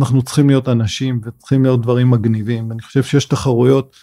[0.00, 2.72] אנחנו צריכים להיות אנשים וצריכים להיות דברים מגניבים.
[2.72, 3.96] אני חושב שיש תחרויות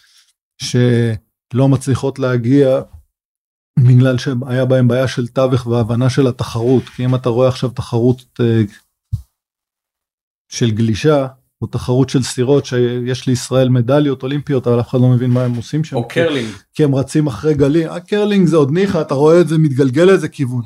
[0.61, 2.81] שלא מצליחות להגיע
[3.79, 8.23] בגלל שהיה בהם בעיה של תיווך והבנה של התחרות כי אם אתה רואה עכשיו תחרות
[8.39, 8.61] אה,
[10.49, 11.27] של גלישה
[11.61, 15.55] או תחרות של סירות שיש לישראל מדליות אולימפיות אבל אף אחד לא מבין מה הם
[15.55, 15.95] עושים שם.
[15.95, 16.49] או קרלינג.
[16.73, 17.89] כי הם רצים אחרי גלים.
[17.89, 20.61] הקרלינג זה עוד ניחא אתה רואה את זה מתגלגל לאיזה כיוון.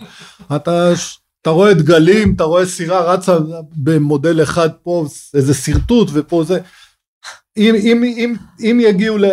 [0.56, 0.94] אתה
[1.42, 3.38] אתה רואה את גלים אתה רואה סירה רצה
[3.76, 6.60] במודל אחד פה איזה שרטוט ופה זה
[7.58, 9.26] אם, אם, אם, אם יגיעו ל...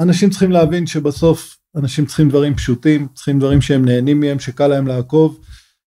[0.00, 4.86] אנשים צריכים להבין שבסוף אנשים צריכים דברים פשוטים, צריכים דברים שהם נהנים מהם, שקל להם
[4.86, 5.38] לעקוב.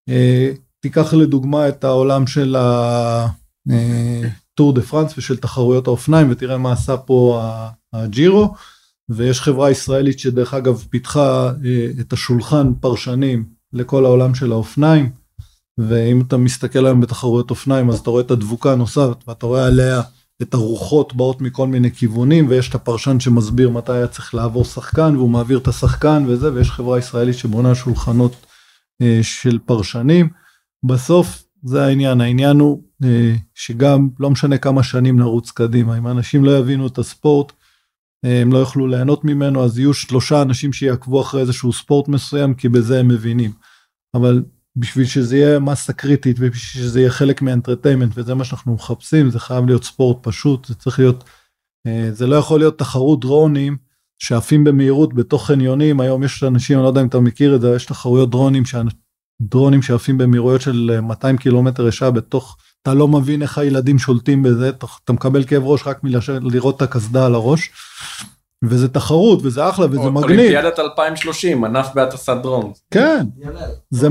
[0.10, 2.56] אה, תיקח לדוגמה את העולם של
[3.70, 7.42] הטור דה פרנס ושל תחרויות האופניים ותראה מה עשה פה
[7.94, 8.54] הג'ירו.
[9.10, 15.10] ויש חברה ישראלית שדרך אגב פיתחה אה, את השולחן פרשנים לכל העולם של האופניים.
[15.78, 20.02] ואם אתה מסתכל היום בתחרויות אופניים אז אתה רואה את הדבוקה הנוסעת ואתה רואה עליה
[20.42, 25.16] את הרוחות באות מכל מיני כיוונים ויש את הפרשן שמסביר מתי היה צריך לעבור שחקן
[25.16, 28.46] והוא מעביר את השחקן וזה ויש חברה ישראלית שבונה שולחנות
[29.02, 30.30] אה, של פרשנים.
[30.86, 36.46] בסוף זה העניין העניין הוא אה, שגם לא משנה כמה שנים נרוץ קדימה אם אנשים
[36.46, 37.52] לא יבינו את הספורט
[38.26, 42.54] אה, הם לא יוכלו ליהנות ממנו אז יהיו שלושה אנשים שיעקבו אחרי איזשהו ספורט מסוים
[42.54, 43.52] כי בזה הם מבינים.
[44.14, 44.44] אבל
[44.80, 49.40] בשביל שזה יהיה מסה קריטית ובשביל שזה יהיה חלק מהאנטרטיימנט וזה מה שאנחנו מחפשים זה
[49.40, 51.24] חייב להיות ספורט פשוט זה צריך להיות
[51.88, 53.78] אה, זה לא יכול להיות תחרות דרונים
[54.20, 57.76] שעפים במהירות בתוך חניונים היום יש אנשים אני לא יודע אם אתה מכיר את זה
[57.76, 58.64] יש תחרויות דרונים
[59.42, 64.44] דרונים שעפים במהירויות של אה, 200 קילומטר לשעה בתוך אתה לא מבין איך הילדים שולטים
[64.44, 67.72] בזה אתה, אתה מקבל כאב ראש רק מלראות את הקסדה על הראש.
[68.64, 72.72] וזה תחרות וזה אחלה וזה מגניב אולימפיאדת 2030 ענף בהטסת דרון.
[72.92, 73.26] כן
[73.90, 74.08] זה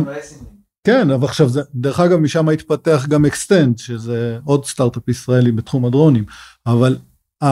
[0.89, 5.85] כן אבל עכשיו זה דרך אגב משם התפתח גם XTEND שזה עוד סטארט-אפ ישראלי בתחום
[5.85, 6.25] הדרונים
[6.67, 6.97] אבל
[7.45, 7.47] ה,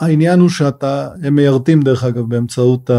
[0.00, 2.90] העניין הוא שאתה הם מיירטים דרך אגב באמצעות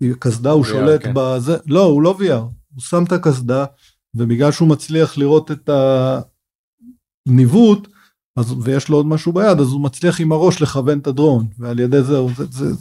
[0.00, 1.12] הקסדה הוא VR, שולט כן.
[1.14, 2.32] בזה לא הוא לא VR
[2.74, 3.64] הוא שם את הקסדה
[4.14, 5.70] ובגלל שהוא מצליח לראות את
[7.28, 7.88] הניווט
[8.36, 11.78] אז ויש לו עוד משהו ביד אז הוא מצליח עם הראש לכוון את הדרון ועל
[11.78, 12.74] ידי זה הוא זה, זה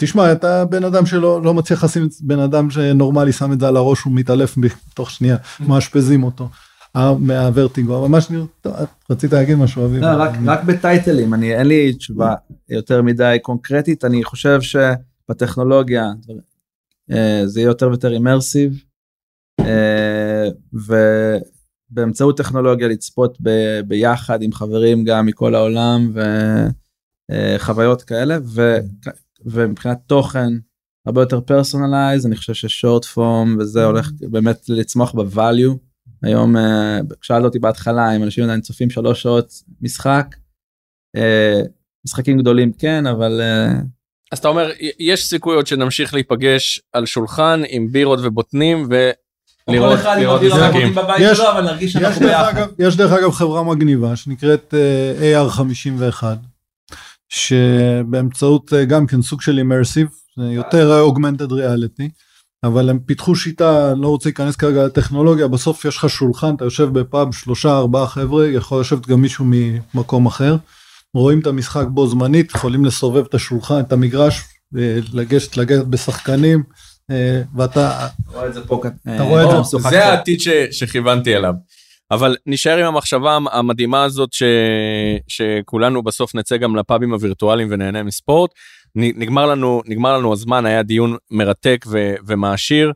[0.00, 3.76] תשמע אתה בן אדם שלא לא מצליח לשים בן אדם שנורמלי שם את זה על
[3.76, 5.36] הראש הוא מתעלף בתוך שנייה
[5.68, 6.48] מאשפזים אותו.
[6.96, 8.74] אה, מהוורטיגו אבל מה שאני טוב,
[9.10, 10.00] רצית להגיד משהו אביב?
[10.00, 12.34] לא, רק, רק בטייטלים, אני, אין לי תשובה
[12.68, 16.04] יותר מדי קונקרטית, אני חושב שבטכנולוגיה
[17.12, 18.82] אה, זה יהיה יותר ויותר אימרסיב,
[19.60, 20.48] אה,
[21.92, 23.50] ובאמצעות טכנולוגיה לצפות ב,
[23.86, 26.12] ביחד עם חברים גם מכל העולם
[27.30, 28.78] וחוויות כאלה, ו,
[29.44, 30.52] ומבחינת תוכן
[31.06, 35.76] הרבה יותר personalized, אני חושב ש short form וזה הולך באמת לצמוח ב value.
[36.22, 40.26] היום אה, שאלת אותי בהתחלה אם אנשים עדיין צופים שלוש שעות משחק.
[41.16, 41.60] אה,
[42.06, 43.72] משחקים גדולים כן אבל אה,
[44.32, 48.88] אז אתה אומר יש סיכוי עוד שנמשיך להיפגש על שולחן עם בירות ובוטנים
[49.68, 50.92] ולראות לראות משחקים.
[51.20, 51.46] יש- שלו,
[52.20, 52.48] דרך.
[52.48, 54.74] אגב, יש דרך אגב חברה מגניבה שנקראת
[55.20, 56.22] אה, AR51
[57.30, 62.08] שבאמצעות אה, גם כן סוג של אימרסיב יותר אוגמנטד ריאליטי
[62.64, 66.98] אבל הם פיתחו שיטה לא רוצה להיכנס כרגע לטכנולוגיה בסוף יש לך שולחן אתה יושב
[66.98, 70.56] בפאב שלושה ארבעה חבר'ה יכול לשבת גם מישהו ממקום אחר
[71.14, 74.44] רואים את המשחק בו זמנית יכולים לסובב את השולחן את המגרש
[74.78, 76.62] אה, לגשת לגשת בשחקנים
[77.10, 78.82] אה, ואתה רואה את זה פה,
[79.14, 79.60] אתה רואה את זה.
[79.60, 80.04] משוחק זה פה.
[80.04, 81.54] העתיד שכיוונתי אליו.
[82.10, 84.42] אבל נשאר עם המחשבה המדהימה הזאת ש,
[85.28, 88.50] שכולנו בסוף נצא גם לפאבים הווירטואליים ונהנה מספורט.
[88.94, 92.92] נגמר לנו נגמר לנו הזמן היה דיון מרתק ו, ומעשיר.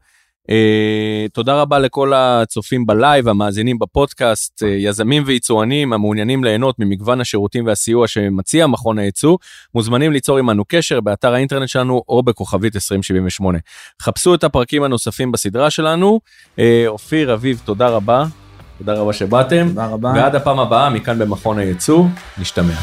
[0.50, 7.66] Uh, תודה רבה לכל הצופים בלייב, המאזינים בפודקאסט, uh, יזמים ויצואנים המעוניינים ליהנות ממגוון השירותים
[7.66, 9.38] והסיוע שמציע מכון הייצוא,
[9.74, 13.58] מוזמנים ליצור עמנו קשר באתר האינטרנט שלנו או בכוכבית 2078.
[14.02, 16.20] חפשו את הפרקים הנוספים בסדרה שלנו.
[16.56, 18.43] Uh, אופיר, אביב, תודה רבה.
[18.78, 19.66] תודה רבה שבאתם.
[19.68, 20.12] תודה רבה.
[20.16, 22.04] ועד הפעם הבאה, מכאן במכון הייצוא,
[22.38, 22.74] נשתמע.